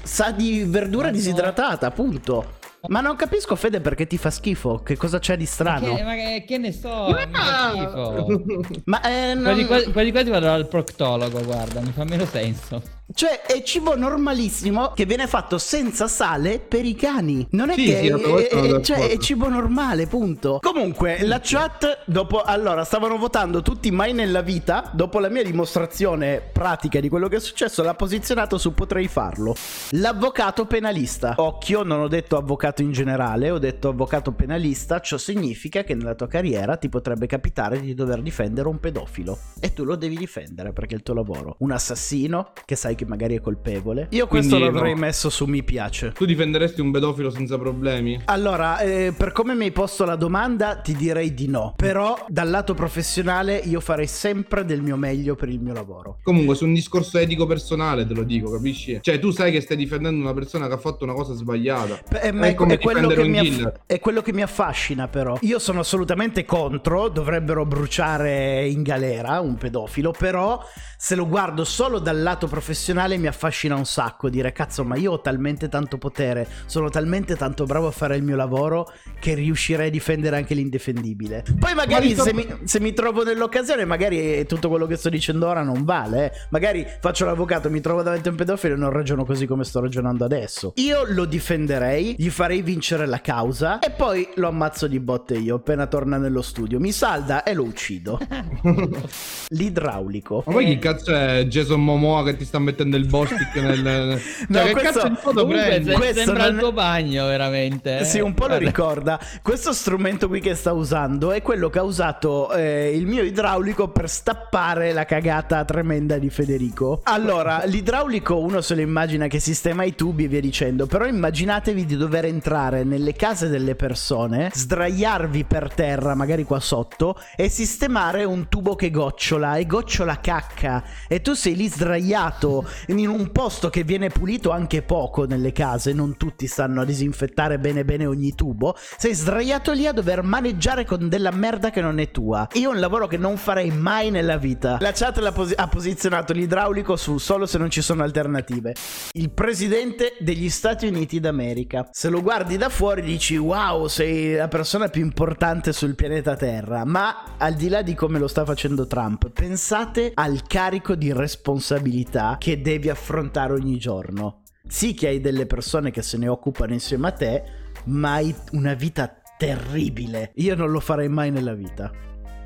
sa 0.08 0.30
di 0.30 0.64
verdura 0.64 1.10
disidratata, 1.10 1.86
appunto. 1.86 2.56
Ma 2.88 3.00
non 3.00 3.14
capisco, 3.14 3.54
Fede, 3.56 3.80
perché 3.80 4.06
ti 4.06 4.16
fa 4.16 4.30
schifo. 4.30 4.82
Che 4.82 4.96
cosa 4.96 5.18
c'è 5.18 5.36
di 5.36 5.44
strano? 5.44 5.88
Ma 5.88 5.96
che, 5.96 6.02
ma 6.02 6.14
che, 6.14 6.44
che 6.46 6.58
ne 6.58 6.72
so, 6.72 7.08
ma... 7.10 7.26
mi 7.26 7.32
fa 7.32 7.70
schifo. 7.72 8.80
ma 8.86 9.02
eh, 9.02 9.34
non... 9.34 9.42
quelli, 9.42 9.66
qua, 9.66 9.82
quelli 9.92 10.10
qua 10.10 10.22
ti 10.22 10.30
vado 10.30 10.46
dal 10.46 10.66
proctologo, 10.66 11.44
guarda, 11.44 11.80
mi 11.80 11.92
fa 11.92 12.04
meno 12.04 12.24
senso. 12.24 12.82
Cioè, 13.14 13.40
è 13.40 13.62
cibo 13.62 13.96
normalissimo 13.96 14.92
che 14.92 15.06
viene 15.06 15.26
fatto 15.26 15.56
senza 15.56 16.08
sale 16.08 16.58
per 16.58 16.84
i 16.84 16.94
cani. 16.94 17.46
Non 17.52 17.70
è 17.70 17.74
sì, 17.74 17.84
che 17.86 18.00
sì, 18.00 18.08
è, 18.08 18.48
è, 18.48 18.80
cioè, 18.82 19.08
è 19.08 19.16
cibo 19.16 19.48
normale, 19.48 20.06
punto. 20.06 20.58
Comunque, 20.60 21.24
la 21.24 21.40
chat 21.42 22.00
dopo 22.04 22.42
allora 22.42 22.84
stavano 22.84 23.16
votando 23.16 23.62
tutti 23.62 23.90
mai 23.90 24.12
nella 24.12 24.42
vita. 24.42 24.90
Dopo 24.92 25.20
la 25.20 25.30
mia 25.30 25.42
dimostrazione 25.42 26.42
pratica 26.52 27.00
di 27.00 27.08
quello 27.08 27.28
che 27.28 27.36
è 27.36 27.40
successo, 27.40 27.82
l'ha 27.82 27.94
posizionato 27.94 28.58
su 28.58 28.74
potrei 28.74 29.08
farlo. 29.08 29.54
L'avvocato 29.92 30.66
penalista. 30.66 31.32
Occhio, 31.38 31.84
non 31.84 32.00
ho 32.00 32.08
detto 32.08 32.36
avvocato 32.36 32.82
in 32.82 32.92
generale, 32.92 33.50
ho 33.50 33.58
detto 33.58 33.88
avvocato 33.88 34.32
penalista. 34.32 35.00
Ciò 35.00 35.16
significa 35.16 35.82
che 35.82 35.94
nella 35.94 36.14
tua 36.14 36.28
carriera 36.28 36.76
ti 36.76 36.90
potrebbe 36.90 37.26
capitare 37.26 37.80
di 37.80 37.94
dover 37.94 38.20
difendere 38.20 38.68
un 38.68 38.78
pedofilo. 38.78 39.38
E 39.60 39.72
tu 39.72 39.84
lo 39.84 39.96
devi 39.96 40.16
difendere 40.16 40.74
perché 40.74 40.92
è 40.92 40.98
il 40.98 41.02
tuo 41.02 41.14
lavoro. 41.14 41.56
Un 41.60 41.70
assassino 41.70 42.52
che 42.66 42.76
sai 42.76 42.96
che 42.98 43.06
magari 43.06 43.36
è 43.36 43.40
colpevole. 43.40 44.08
Io 44.10 44.26
questo 44.26 44.56
Quindi, 44.56 44.74
l'avrei 44.74 44.94
no. 44.94 45.00
messo 45.00 45.30
su 45.30 45.46
mi 45.46 45.62
piace. 45.62 46.10
Tu 46.10 46.24
difenderesti 46.24 46.80
un 46.80 46.90
pedofilo 46.90 47.30
senza 47.30 47.56
problemi? 47.56 48.20
Allora, 48.24 48.80
eh, 48.80 49.14
per 49.16 49.30
come 49.30 49.54
mi 49.54 49.64
hai 49.64 49.70
posto 49.70 50.04
la 50.04 50.16
domanda, 50.16 50.76
ti 50.76 50.96
direi 50.96 51.32
di 51.32 51.46
no. 51.46 51.74
Però 51.76 52.24
dal 52.26 52.50
lato 52.50 52.74
professionale 52.74 53.56
io 53.56 53.78
farei 53.78 54.08
sempre 54.08 54.64
del 54.64 54.82
mio 54.82 54.96
meglio 54.96 55.36
per 55.36 55.48
il 55.48 55.60
mio 55.60 55.72
lavoro. 55.72 56.18
Comunque, 56.24 56.56
su 56.56 56.64
un 56.64 56.74
discorso 56.74 57.18
etico 57.18 57.46
personale 57.46 58.04
te 58.04 58.14
lo 58.14 58.24
dico, 58.24 58.50
capisci? 58.50 58.98
Cioè, 59.00 59.20
tu 59.20 59.30
sai 59.30 59.52
che 59.52 59.60
stai 59.60 59.76
difendendo 59.76 60.20
una 60.20 60.34
persona 60.34 60.66
che 60.66 60.74
ha 60.74 60.78
fatto 60.78 61.04
una 61.04 61.14
cosa 61.14 61.34
sbagliata. 61.34 62.00
Eh, 62.20 62.30
è, 62.30 62.54
come 62.54 62.74
è, 62.74 62.78
quello 62.78 63.08
aff- 63.08 63.82
è 63.86 64.00
quello 64.00 64.22
che 64.22 64.32
mi 64.32 64.42
affascina, 64.42 65.06
però. 65.06 65.38
Io 65.42 65.60
sono 65.60 65.80
assolutamente 65.80 66.44
contro, 66.44 67.08
dovrebbero 67.08 67.64
bruciare 67.64 68.66
in 68.66 68.82
galera 68.82 69.38
un 69.38 69.54
pedofilo, 69.54 70.10
però 70.10 70.60
se 70.96 71.14
lo 71.14 71.28
guardo 71.28 71.62
solo 71.62 72.00
dal 72.00 72.20
lato 72.20 72.48
professionale 72.48 72.86
professionale 72.88 73.18
mi 73.18 73.26
affascina 73.26 73.74
un 73.74 73.84
sacco 73.84 74.30
dire 74.30 74.52
cazzo 74.52 74.82
ma 74.82 74.96
io 74.96 75.12
ho 75.12 75.20
talmente 75.20 75.68
tanto 75.68 75.98
potere, 75.98 76.46
sono 76.64 76.88
talmente 76.88 77.36
tanto 77.36 77.64
bravo 77.64 77.88
a 77.88 77.90
fare 77.90 78.16
il 78.16 78.22
mio 78.22 78.36
lavoro 78.36 78.90
che 79.20 79.34
riuscirei 79.34 79.88
a 79.88 79.90
difendere 79.90 80.36
anche 80.36 80.54
l'indefendibile. 80.54 81.44
Poi 81.58 81.74
magari 81.74 82.14
ma 82.14 82.22
se, 82.22 82.32
mi, 82.32 82.46
se, 82.64 82.80
mi, 82.80 82.94
trovo 82.94 83.24
nell'occasione 83.24 83.84
magari 83.84 84.46
tutto 84.46 84.68
quello 84.68 84.86
che 84.86 84.96
sto 84.96 85.10
dicendo 85.10 85.46
ora 85.46 85.62
non 85.62 85.84
vale, 85.84 86.32
eh. 86.32 86.36
magari 86.50 86.86
faccio 87.00 87.26
l'avvocato, 87.26 87.68
mi 87.68 87.80
trovo 87.80 88.02
davanti 88.02 88.28
a 88.28 88.30
un 88.30 88.36
pedofilo 88.36 88.74
e 88.74 88.78
non 88.78 88.90
ragiono 88.90 89.24
così 89.24 89.46
come 89.46 89.64
sto 89.64 89.80
ragionando 89.80 90.24
adesso. 90.24 90.72
Io 90.76 91.04
lo 91.08 91.26
difenderei, 91.26 92.14
gli 92.16 92.30
farei 92.30 92.62
vincere 92.62 93.06
la 93.06 93.20
causa 93.20 93.80
e 93.80 93.90
poi 93.90 94.28
lo 94.36 94.48
ammazzo 94.48 94.86
di 94.86 94.98
botte 94.98 95.36
io 95.36 95.56
appena 95.56 95.86
torna 95.86 96.16
nello 96.16 96.42
studio, 96.42 96.80
mi 96.80 96.92
salda 96.92 97.42
e 97.42 97.52
lo 97.52 97.64
uccido. 97.64 98.18
L'idraulico. 99.48 100.42
Ma 100.46 100.52
poi 100.52 100.64
chi 100.64 100.78
cazzo 100.78 101.14
è 101.14 101.44
Jason 101.46 101.84
Momoa 101.84 102.24
che 102.24 102.36
ti 102.36 102.44
sta 102.44 102.58
mettendo 102.58 102.76
il 102.84 103.06
bostic 103.06 103.54
nel... 103.56 103.80
no, 104.48 104.58
cioè, 104.58 104.66
che 104.66 104.72
questo... 104.72 105.00
cazzo 105.00 105.08
di 105.08 105.16
foto 105.16 105.46
prendi? 105.46 105.92
Questo 105.92 106.22
sembra 106.22 106.44
non... 106.44 106.54
il 106.54 106.58
tuo 106.60 106.72
bagno 106.72 107.26
veramente. 107.26 108.04
Sì, 108.04 108.20
un 108.20 108.34
po' 108.34 108.46
lo 108.46 108.56
ricorda. 108.56 109.18
Questo 109.42 109.72
strumento 109.72 110.28
qui 110.28 110.40
che 110.40 110.54
sta 110.54 110.72
usando 110.72 111.32
è 111.32 111.42
quello 111.42 111.70
che 111.70 111.78
ha 111.78 111.82
usato 111.82 112.52
eh, 112.52 112.94
il 112.94 113.06
mio 113.06 113.22
idraulico 113.22 113.88
per 113.88 114.08
stappare 114.08 114.92
la 114.92 115.04
cagata 115.04 115.64
tremenda 115.64 116.18
di 116.18 116.30
Federico. 116.30 117.00
Allora, 117.04 117.62
l'idraulico 117.64 118.38
uno 118.38 118.60
se 118.60 118.74
lo 118.74 118.80
immagina 118.80 119.26
che 119.26 119.40
sistema 119.40 119.84
i 119.84 119.94
tubi 119.94 120.24
e 120.24 120.28
via 120.28 120.40
dicendo, 120.40 120.86
però 120.86 121.06
immaginatevi 121.06 121.84
di 121.84 121.96
dover 121.96 122.24
entrare 122.24 122.84
nelle 122.84 123.14
case 123.14 123.48
delle 123.48 123.74
persone, 123.74 124.50
sdraiarvi 124.52 125.44
per 125.44 125.72
terra, 125.72 126.14
magari 126.14 126.44
qua 126.44 126.60
sotto, 126.60 127.18
e 127.36 127.48
sistemare 127.48 128.24
un 128.24 128.48
tubo 128.48 128.74
che 128.74 128.90
gocciola 128.90 129.56
e 129.56 129.66
gocciola 129.66 130.20
cacca 130.20 130.82
e 131.08 131.20
tu 131.20 131.34
sei 131.34 131.56
lì 131.56 131.68
sdraiato 131.68 132.67
in 132.86 133.08
un 133.08 133.30
posto 133.32 133.70
che 133.70 133.84
viene 133.84 134.08
pulito 134.08 134.50
anche 134.50 134.82
poco 134.82 135.24
nelle 135.24 135.52
case, 135.52 135.92
non 135.92 136.16
tutti 136.16 136.46
stanno 136.46 136.82
a 136.82 136.84
disinfettare 136.84 137.58
bene 137.58 137.84
bene 137.84 138.06
ogni 138.06 138.34
tubo, 138.34 138.76
sei 138.96 139.14
sdraiato 139.14 139.72
lì 139.72 139.86
a 139.86 139.92
dover 139.92 140.22
maneggiare 140.22 140.84
con 140.84 141.08
della 141.08 141.30
merda 141.30 141.70
che 141.70 141.80
non 141.80 141.98
è 141.98 142.10
tua. 142.10 142.48
Io 142.54 142.70
un 142.70 142.80
lavoro 142.80 143.06
che 143.06 143.16
non 143.16 143.36
farei 143.36 143.70
mai 143.70 144.10
nella 144.10 144.36
vita. 144.36 144.78
La 144.80 144.92
chat 144.92 145.32
pos- 145.32 145.54
ha 145.54 145.68
posizionato 145.68 146.32
l'idraulico 146.32 146.96
su 146.96 147.18
solo 147.18 147.46
se 147.46 147.58
non 147.58 147.70
ci 147.70 147.82
sono 147.82 148.02
alternative. 148.02 148.74
Il 149.12 149.30
presidente 149.30 150.16
degli 150.18 150.48
Stati 150.50 150.86
Uniti 150.86 151.20
d'America. 151.20 151.88
Se 151.90 152.08
lo 152.08 152.22
guardi 152.22 152.56
da 152.56 152.68
fuori 152.68 153.02
dici 153.02 153.36
wow, 153.36 153.86
sei 153.86 154.34
la 154.34 154.48
persona 154.48 154.88
più 154.88 155.02
importante 155.02 155.72
sul 155.72 155.94
pianeta 155.94 156.36
Terra, 156.36 156.84
ma 156.84 157.34
al 157.36 157.54
di 157.54 157.68
là 157.68 157.82
di 157.82 157.94
come 157.94 158.18
lo 158.18 158.28
sta 158.28 158.44
facendo 158.44 158.86
Trump, 158.86 159.30
pensate 159.30 160.12
al 160.14 160.42
carico 160.46 160.94
di 160.94 161.12
responsabilità 161.12 162.36
che 162.38 162.47
devi 162.56 162.88
affrontare 162.88 163.52
ogni 163.52 163.78
giorno. 163.78 164.42
Sì 164.66 164.94
che 164.94 165.08
hai 165.08 165.20
delle 165.20 165.46
persone 165.46 165.90
che 165.90 166.02
se 166.02 166.16
ne 166.18 166.28
occupano 166.28 166.72
insieme 166.72 167.08
a 167.08 167.12
te, 167.12 167.42
ma 167.84 168.14
hai 168.14 168.34
una 168.52 168.74
vita 168.74 169.20
terribile. 169.36 170.32
Io 170.36 170.54
non 170.54 170.70
lo 170.70 170.80
farei 170.80 171.08
mai 171.08 171.30
nella 171.30 171.54
vita. 171.54 171.90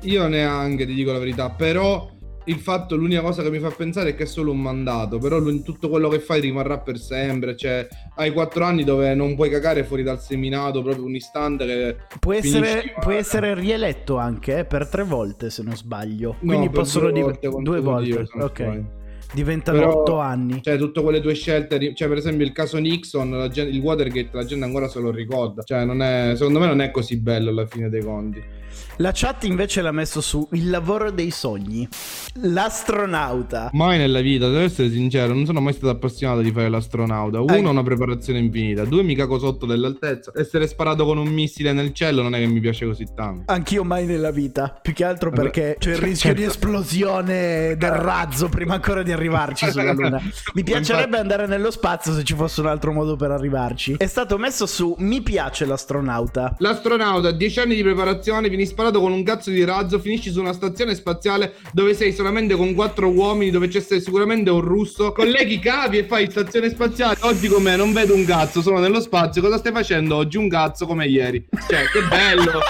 Io 0.01 0.27
neanche, 0.27 0.85
ti 0.85 0.93
dico 0.93 1.11
la 1.11 1.19
verità, 1.19 1.49
però 1.49 2.11
il 2.45 2.59
fatto, 2.59 2.95
l'unica 2.95 3.21
cosa 3.21 3.41
che 3.41 3.49
mi 3.49 3.59
fa 3.59 3.69
pensare 3.69 4.09
è 4.09 4.15
che 4.15 4.23
è 4.23 4.25
solo 4.25 4.51
un 4.51 4.61
mandato, 4.61 5.17
però 5.17 5.41
tutto 5.63 5.89
quello 5.89 6.09
che 6.09 6.19
fai 6.19 6.41
rimarrà 6.41 6.79
per 6.79 6.97
sempre, 6.97 7.55
cioè 7.55 7.87
hai 8.15 8.31
quattro 8.31 8.65
anni 8.65 8.83
dove 8.83 9.13
non 9.15 9.35
puoi 9.35 9.49
cagare 9.49 9.83
fuori 9.83 10.03
dal 10.03 10.19
seminato 10.19 10.81
proprio 10.81 11.05
un 11.05 11.15
istante 11.15 11.65
che... 11.65 11.95
Può 12.19 12.33
essere, 12.33 12.93
può 12.99 13.11
essere 13.11 13.53
rieletto 13.53 14.17
anche 14.17 14.59
eh, 14.59 14.65
per 14.65 14.87
tre 14.87 15.03
volte 15.03 15.49
se 15.49 15.63
non 15.63 15.75
sbaglio, 15.75 16.35
quindi 16.39 16.65
no, 16.65 16.71
possono 16.71 17.11
dire 17.11 17.39
due 17.61 17.79
volte, 17.79 18.09
Dio, 18.09 18.43
ok. 18.43 18.63
Fai. 18.63 19.01
Diventano 19.33 19.79
Però, 19.79 20.01
otto 20.01 20.19
anni. 20.19 20.61
Cioè, 20.61 20.77
tutte 20.77 21.01
quelle 21.01 21.19
tue 21.19 21.33
scelte. 21.33 21.93
Cioè, 21.95 22.07
per 22.07 22.17
esempio, 22.17 22.45
il 22.45 22.51
caso 22.51 22.77
Nixon, 22.77 23.49
gente, 23.51 23.75
il 23.75 23.81
Watergate, 23.81 24.29
la 24.31 24.45
gente 24.45 24.65
ancora 24.65 24.87
se 24.87 24.99
lo 24.99 25.11
ricorda. 25.11 25.63
Cioè, 25.63 25.83
non 25.85 26.01
è, 26.01 26.33
secondo 26.35 26.59
me 26.59 26.67
non 26.67 26.81
è 26.81 26.91
così 26.91 27.17
bello 27.17 27.49
alla 27.49 27.65
fine 27.65 27.89
dei 27.89 28.03
conti. 28.03 28.41
La 28.97 29.11
chat 29.13 29.43
invece 29.43 29.81
l'ha 29.81 29.91
messo 29.91 30.21
su 30.21 30.47
il 30.51 30.69
lavoro 30.69 31.11
dei 31.11 31.31
sogni. 31.31 31.87
L'astronauta. 32.41 33.69
Mai 33.73 33.97
nella 33.97 34.21
vita, 34.21 34.47
devo 34.47 34.61
essere 34.61 34.89
sincero, 34.89 35.33
non 35.33 35.45
sono 35.45 35.61
mai 35.61 35.73
stato 35.73 35.89
appassionato 35.89 36.41
di 36.41 36.51
fare 36.51 36.69
l'astronauta. 36.69 37.41
Uno, 37.41 37.53
Hai... 37.53 37.63
una 37.63 37.83
preparazione 37.83 38.39
infinita. 38.39 38.85
Due, 38.85 39.03
mi 39.03 39.15
cago 39.15 39.39
sotto 39.39 39.65
dell'altezza. 39.65 40.31
Essere 40.35 40.67
sparato 40.67 41.05
con 41.05 41.17
un 41.17 41.27
missile 41.27 41.73
nel 41.73 41.93
cielo 41.93 42.21
non 42.21 42.35
è 42.35 42.39
che 42.39 42.47
mi 42.47 42.59
piace 42.59 42.85
così 42.85 43.07
tanto. 43.15 43.51
Anch'io 43.51 43.83
mai 43.83 44.05
nella 44.05 44.31
vita. 44.31 44.77
Più 44.81 44.93
che 44.93 45.03
altro 45.03 45.31
perché 45.31 45.75
c'è 45.79 45.91
il 45.91 45.97
rischio 45.97 46.33
di 46.33 46.43
esplosione 46.43 47.75
del 47.77 47.91
razzo 47.91 48.49
prima 48.49 48.75
ancora 48.75 49.03
di 49.03 49.11
arrivarci 49.11 49.69
sulla 49.71 49.93
Luna. 49.93 50.21
Mi 50.53 50.63
piacerebbe 50.63 51.17
andare 51.17 51.47
nello 51.47 51.71
spazio 51.71 52.13
se 52.13 52.23
ci 52.23 52.33
fosse 52.35 52.61
un 52.61 52.67
altro 52.67 52.91
modo 52.91 53.15
per 53.15 53.31
arrivarci. 53.31 53.95
È 53.97 54.07
stato 54.07 54.37
messo 54.37 54.65
su 54.65 54.95
mi 54.99 55.21
piace 55.21 55.65
l'astronauta. 55.65 56.55
L'astronauta, 56.59 57.31
10 57.31 57.59
anni 57.59 57.75
di 57.75 57.83
preparazione, 57.83 58.49
vieni 58.63 58.65
sparato 58.65 58.99
con 58.99 59.11
un 59.11 59.23
cazzo 59.23 59.49
di 59.49 59.63
razzo, 59.63 59.99
finisci 59.99 60.31
su 60.31 60.39
una 60.39 60.53
stazione 60.53 60.95
spaziale 60.95 61.55
dove 61.71 61.93
sei 61.93 62.13
solamente 62.13 62.55
con 62.55 62.73
quattro 62.73 63.09
uomini, 63.09 63.51
dove 63.51 63.67
c'è 63.67 63.81
sicuramente 63.81 64.49
un 64.49 64.61
russo, 64.61 65.11
colleghi 65.11 65.59
cavi 65.59 65.99
e 65.99 66.05
fai 66.05 66.29
stazione 66.29 66.69
spaziale. 66.69 67.17
Oggi 67.21 67.47
com'è? 67.47 67.75
Non 67.75 67.93
vedo 67.93 68.15
un 68.15 68.25
cazzo, 68.25 68.61
sono 68.61 68.79
nello 68.79 69.01
spazio. 69.01 69.41
Cosa 69.41 69.57
stai 69.57 69.71
facendo 69.71 70.15
oggi? 70.15 70.37
Un 70.37 70.47
cazzo 70.49 70.85
come 70.85 71.05
ieri. 71.05 71.45
Cioè, 71.67 71.83
che 71.91 72.01
bello. 72.09 72.61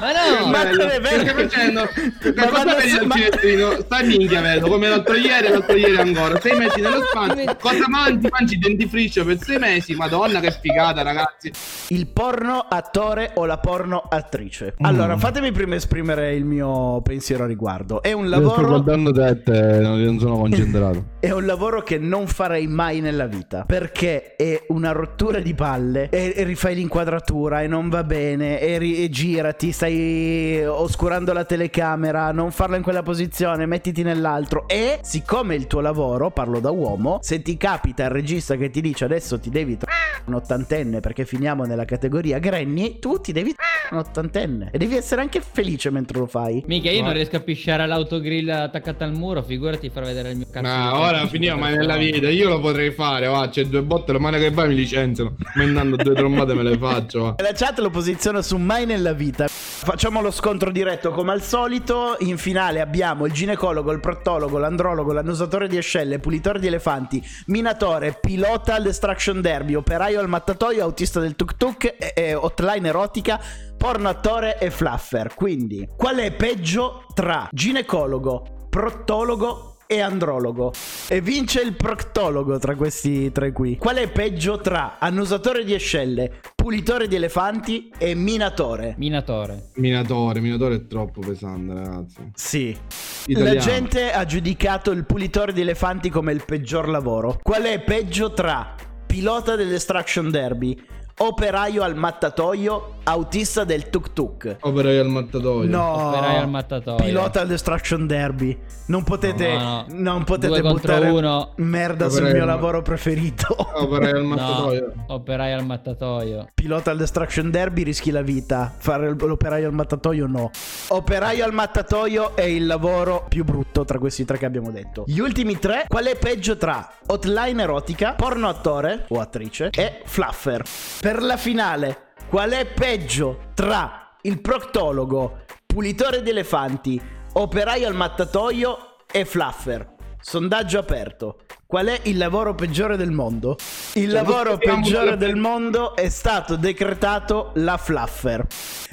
Ma 0.00 0.12
no, 0.12 0.46
ma 0.46 0.64
bello. 0.64 0.86
Perché 1.00 1.34
facendo? 1.48 1.88
Ma 2.34 2.48
cosa 2.48 2.74
vedi 2.74 2.92
dal 2.92 3.10
cinestrino? 3.10 3.80
Stai 3.80 4.06
minchia, 4.06 4.40
vedo, 4.40 4.68
come 4.68 4.88
l'altro 4.88 5.14
ieri, 5.14 5.48
l'altro 5.48 5.76
ieri 5.76 5.96
ancora. 5.96 6.40
Sei 6.40 6.56
mesi 6.56 6.80
nello 6.80 7.02
spazio. 7.02 7.56
Cosa 7.56 7.88
mangi? 7.88 8.28
Mangi 8.30 8.58
dentifricio 8.58 9.24
per 9.24 9.38
sei 9.40 9.58
mesi. 9.58 9.94
Madonna, 9.94 10.40
che 10.40 10.50
figata, 10.50 11.02
ragazzi. 11.02 11.52
Il 11.88 12.06
porno 12.08 12.66
attore 12.68 13.32
o 13.34 13.46
la 13.46 13.58
porno 13.58 14.02
attrice. 14.08 14.74
Allora, 14.80 15.16
mm. 15.16 15.18
fatemi 15.18 15.52
prima 15.52 15.74
esprimere 15.74 16.34
il 16.34 16.44
mio 16.44 17.00
pensiero 17.02 17.44
a 17.44 17.46
riguardo. 17.46 18.02
È 18.02 18.12
un 18.12 18.28
lavoro. 18.28 18.48
Io 18.48 18.58
sto 18.58 18.66
guardando 18.66 19.12
te, 19.12 19.42
te 19.42 19.80
non 19.80 20.18
sono 20.18 20.38
concentrato. 20.38 21.04
è 21.20 21.30
un 21.30 21.46
lavoro 21.46 21.82
che 21.82 21.98
non 21.98 22.26
farei 22.26 22.66
mai 22.66 23.00
nella 23.00 23.26
vita. 23.26 23.64
Perché 23.64 24.36
è 24.36 24.64
una 24.68 24.92
rottura 24.92 25.40
di 25.40 25.54
palle. 25.54 26.08
E, 26.10 26.32
e 26.36 26.42
rifai 26.44 26.74
l'inquadratura 26.74 27.62
e 27.62 27.66
non 27.66 27.88
va 27.88 28.04
bene. 28.04 28.60
E, 28.60 28.78
ri- 28.78 29.02
e 29.02 29.08
girati, 29.08 29.72
stai 29.78 30.64
oscurando 30.66 31.32
la 31.32 31.44
telecamera. 31.44 32.32
Non 32.32 32.50
farla 32.50 32.76
in 32.76 32.82
quella 32.82 33.04
posizione, 33.04 33.64
mettiti 33.64 34.02
nell'altro. 34.02 34.66
E 34.66 34.98
siccome 35.02 35.54
il 35.54 35.68
tuo 35.68 35.80
lavoro, 35.80 36.32
parlo 36.32 36.58
da 36.58 36.72
uomo, 36.72 37.20
se 37.22 37.42
ti 37.42 37.56
capita 37.56 38.02
il 38.02 38.10
regista 38.10 38.56
che 38.56 38.70
ti 38.70 38.80
dice 38.80 39.04
adesso 39.04 39.38
ti 39.38 39.50
devi 39.50 39.76
trovare 39.76 40.22
un 40.24 40.34
ottantenne 40.34 40.98
perché 40.98 41.24
finiamo 41.24 41.62
nella 41.62 41.84
categoria 41.84 42.40
Granny, 42.40 42.98
tu 42.98 43.20
ti 43.20 43.30
devi 43.30 43.54
trovare 43.54 43.88
un 43.92 43.98
ottantenne. 43.98 44.70
E 44.72 44.78
devi 44.78 44.96
essere 44.96 45.20
anche 45.20 45.40
felice 45.40 45.90
mentre 45.90 46.18
lo 46.18 46.26
fai. 46.26 46.64
Mica, 46.66 46.90
io 46.90 46.98
no. 46.98 47.06
non 47.06 47.14
riesco 47.14 47.36
a 47.36 47.40
pisciare 47.40 47.86
l'autogrill 47.86 48.48
attaccata 48.48 49.04
al 49.04 49.12
muro, 49.12 49.44
figurati 49.44 49.90
far 49.90 50.02
vedere 50.02 50.30
il 50.30 50.38
mio 50.38 50.46
cazzo. 50.50 50.66
No, 50.66 50.98
ora 50.98 51.24
finiamo 51.28 51.60
mai 51.60 51.76
nella 51.76 51.96
vita, 51.96 52.28
io 52.28 52.48
lo 52.48 52.58
potrei 52.58 52.90
fare, 52.90 53.28
va, 53.28 53.48
c'è 53.48 53.64
due 53.66 53.82
botte, 53.82 54.12
la 54.12 54.18
mano 54.18 54.38
che 54.38 54.50
vai 54.50 54.66
mi 54.66 54.74
licenziano, 54.74 55.36
mandando 55.54 55.94
due 55.94 56.14
trombate 56.14 56.54
me 56.54 56.64
le 56.64 56.76
faccio, 56.76 57.22
va. 57.22 57.34
La 57.38 57.52
chat 57.54 57.78
lo 57.78 57.90
posiziona 57.90 58.42
su 58.42 58.56
mai 58.56 58.84
nella 58.84 59.12
vita. 59.12 59.46
Facciamo 59.80 60.20
lo 60.20 60.32
scontro 60.32 60.72
diretto 60.72 61.12
come 61.12 61.30
al 61.32 61.40
solito, 61.40 62.16
in 62.18 62.36
finale 62.36 62.80
abbiamo 62.80 63.26
il 63.26 63.32
ginecologo, 63.32 63.92
il 63.92 64.00
prottologo, 64.00 64.58
l'andrologo, 64.58 65.12
l'annusatore 65.12 65.68
di 65.68 65.78
ascelle, 65.78 66.18
pulitore 66.18 66.58
di 66.58 66.66
elefanti, 66.66 67.24
minatore, 67.46 68.18
pilota 68.20 68.74
al 68.74 68.82
destruction 68.82 69.40
derby, 69.40 69.74
operaio 69.74 70.18
al 70.18 70.28
mattatoio, 70.28 70.82
autista 70.82 71.20
del 71.20 71.36
tuk 71.36 71.56
tuk, 71.56 71.84
e, 71.84 72.12
e 72.14 72.34
hotline 72.34 72.88
erotica, 72.88 73.40
porno 73.78 74.08
attore 74.08 74.58
e 74.58 74.70
fluffer. 74.70 75.32
Quindi, 75.34 75.88
qual 75.96 76.16
è 76.16 76.32
peggio 76.32 77.06
tra 77.14 77.48
ginecologo, 77.50 78.66
prottologo 78.68 79.76
e 79.86 80.00
andrologo. 80.00 80.72
E 81.08 81.20
vince 81.22 81.62
il 81.62 81.74
proctologo 81.74 82.58
tra 82.58 82.74
questi 82.74 83.32
tre 83.32 83.52
qui. 83.52 83.78
Qual 83.78 83.96
è 83.96 84.08
peggio 84.10 84.58
tra 84.58 84.96
annusatore 84.98 85.64
di 85.64 85.72
ascelle, 85.72 86.40
pulitore 86.68 87.08
di 87.08 87.14
elefanti 87.14 87.90
e 87.96 88.14
minatore? 88.14 88.92
Minatore. 88.98 89.70
Minatore, 89.76 90.38
minatore 90.40 90.74
è 90.74 90.86
troppo 90.86 91.20
pesante, 91.20 91.72
ragazzi. 91.72 92.30
Sì. 92.34 92.76
Italiano. 93.24 93.54
La 93.54 93.60
gente 93.62 94.12
ha 94.12 94.26
giudicato 94.26 94.90
il 94.90 95.06
pulitore 95.06 95.54
di 95.54 95.62
elefanti 95.62 96.10
come 96.10 96.30
il 96.32 96.44
peggior 96.44 96.86
lavoro. 96.90 97.40
Qual 97.42 97.62
è 97.62 97.80
peggio 97.80 98.34
tra 98.34 98.74
pilota 99.06 99.56
dell'Extraction 99.56 100.30
Derby, 100.30 100.78
operaio 101.20 101.82
al 101.82 101.96
mattatoio, 101.96 102.97
autista 103.08 103.64
del 103.64 103.88
tuk 103.90 104.12
tuk. 104.12 104.56
Operaio 104.60 105.00
al 105.00 105.08
mattatoio. 105.08 105.68
No, 105.68 106.08
Operaio 106.08 106.40
al 106.40 106.48
mattatoio. 106.48 107.04
pilota 107.04 107.40
al 107.40 107.46
Destruction 107.48 108.06
Derby. 108.06 108.56
Non 108.86 109.02
potete, 109.04 109.48
No, 109.56 109.58
no. 109.58 109.84
non 109.88 110.24
potete 110.24 110.60
buttare 110.62 111.08
uno. 111.10 111.52
merda 111.56 112.08
sul 112.08 112.20
Operaio 112.24 112.34
mio 112.34 112.42
al- 112.42 112.48
lavoro 112.48 112.82
preferito. 112.82 113.46
Operaio 113.74 114.16
al 114.16 114.22
No, 114.22 114.28
mattatoio. 114.28 114.92
operai 115.08 115.52
al 115.52 115.64
mattatoio. 115.64 116.48
Pilota 116.54 116.90
al 116.90 116.96
Destruction 116.98 117.50
Derby 117.50 117.82
rischi 117.82 118.10
la 118.10 118.22
vita. 118.22 118.72
Fare 118.76 119.14
l'operaio 119.18 119.66
al 119.66 119.74
mattatoio 119.74 120.26
no. 120.26 120.50
Operaio 120.88 121.44
al 121.44 121.52
mattatoio 121.52 122.34
è 122.36 122.42
il 122.42 122.66
lavoro 122.66 123.24
più 123.28 123.44
brutto 123.44 123.84
tra 123.84 123.98
questi 123.98 124.24
tre 124.24 124.38
che 124.38 124.46
abbiamo 124.46 124.70
detto. 124.70 125.04
Gli 125.06 125.18
ultimi 125.18 125.58
tre, 125.58 125.84
qual 125.88 126.04
è 126.06 126.16
peggio 126.16 126.56
tra 126.56 126.90
hotline 127.06 127.62
erotica, 127.62 128.12
porno 128.14 128.48
attore 128.48 129.04
o 129.08 129.20
attrice 129.20 129.70
e 129.74 130.00
fluffer? 130.04 130.62
Per 131.00 131.22
la 131.22 131.36
finale, 131.36 132.02
qual 132.28 132.50
è 132.50 132.66
peggio 132.66 133.50
tra 133.54 134.16
il 134.22 134.40
proctologo, 134.40 135.44
pulitore 135.66 136.22
di 136.22 136.30
elefanti, 136.30 137.00
operaio 137.34 137.86
al 137.86 137.94
mattatoio 137.94 139.04
e 139.10 139.24
fluffer? 139.24 139.94
Sondaggio 140.20 140.78
aperto. 140.78 141.40
Qual 141.70 141.84
è 141.86 142.00
il 142.04 142.16
lavoro 142.16 142.54
peggiore 142.54 142.96
del 142.96 143.10
mondo? 143.10 143.58
Il 143.92 144.04
Cioè, 144.04 144.22
lavoro 144.22 144.56
peggiore 144.56 145.18
del 145.18 145.36
mondo 145.36 145.94
è 145.94 146.08
stato 146.08 146.56
decretato 146.56 147.50
la 147.56 147.76
fluffer. 147.76 148.46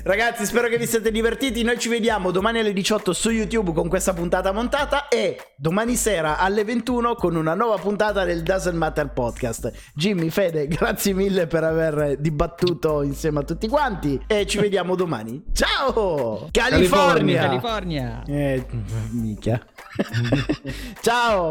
Ragazzi, 0.04 0.46
spero 0.46 0.68
che 0.68 0.78
vi 0.78 0.86
siate 0.86 1.10
divertiti. 1.10 1.64
Noi 1.64 1.80
ci 1.80 1.88
vediamo 1.88 2.32
domani 2.32 2.60
alle 2.60 2.74
18 2.74 3.14
su 3.14 3.30
YouTube 3.30 3.72
con 3.72 3.88
questa 3.88 4.14
puntata 4.14 4.52
montata 4.52 5.08
e 5.08 5.54
domani 5.56 5.96
sera 5.96 6.38
alle 6.38 6.66
21 6.66 7.16
con 7.16 7.38
una 7.38 7.54
nuova 7.54 7.78
puntata 7.78 8.26
del 8.26 8.44
Doesn't 8.44 8.76
Matter 8.76 9.08
Podcast. 9.14 9.72
Jimmy, 9.94 10.30
Fede, 10.30 10.68
grazie 10.68 11.14
mille 11.14 11.48
per 11.48 11.64
aver 11.64 12.18
dibattuto 12.18 13.04
insieme 13.04 13.40
a 13.40 13.44
tutti 13.44 13.70
quanti 13.70 14.22
e 14.28 14.46
ci 14.46 14.58
vediamo 14.60 14.96
domani. 14.96 15.42
Ciao! 15.54 16.50
California! 16.52 17.42
California. 17.44 18.24
Eh, 18.28 18.66
minchia. 19.12 19.66
Ciao! 21.00 21.44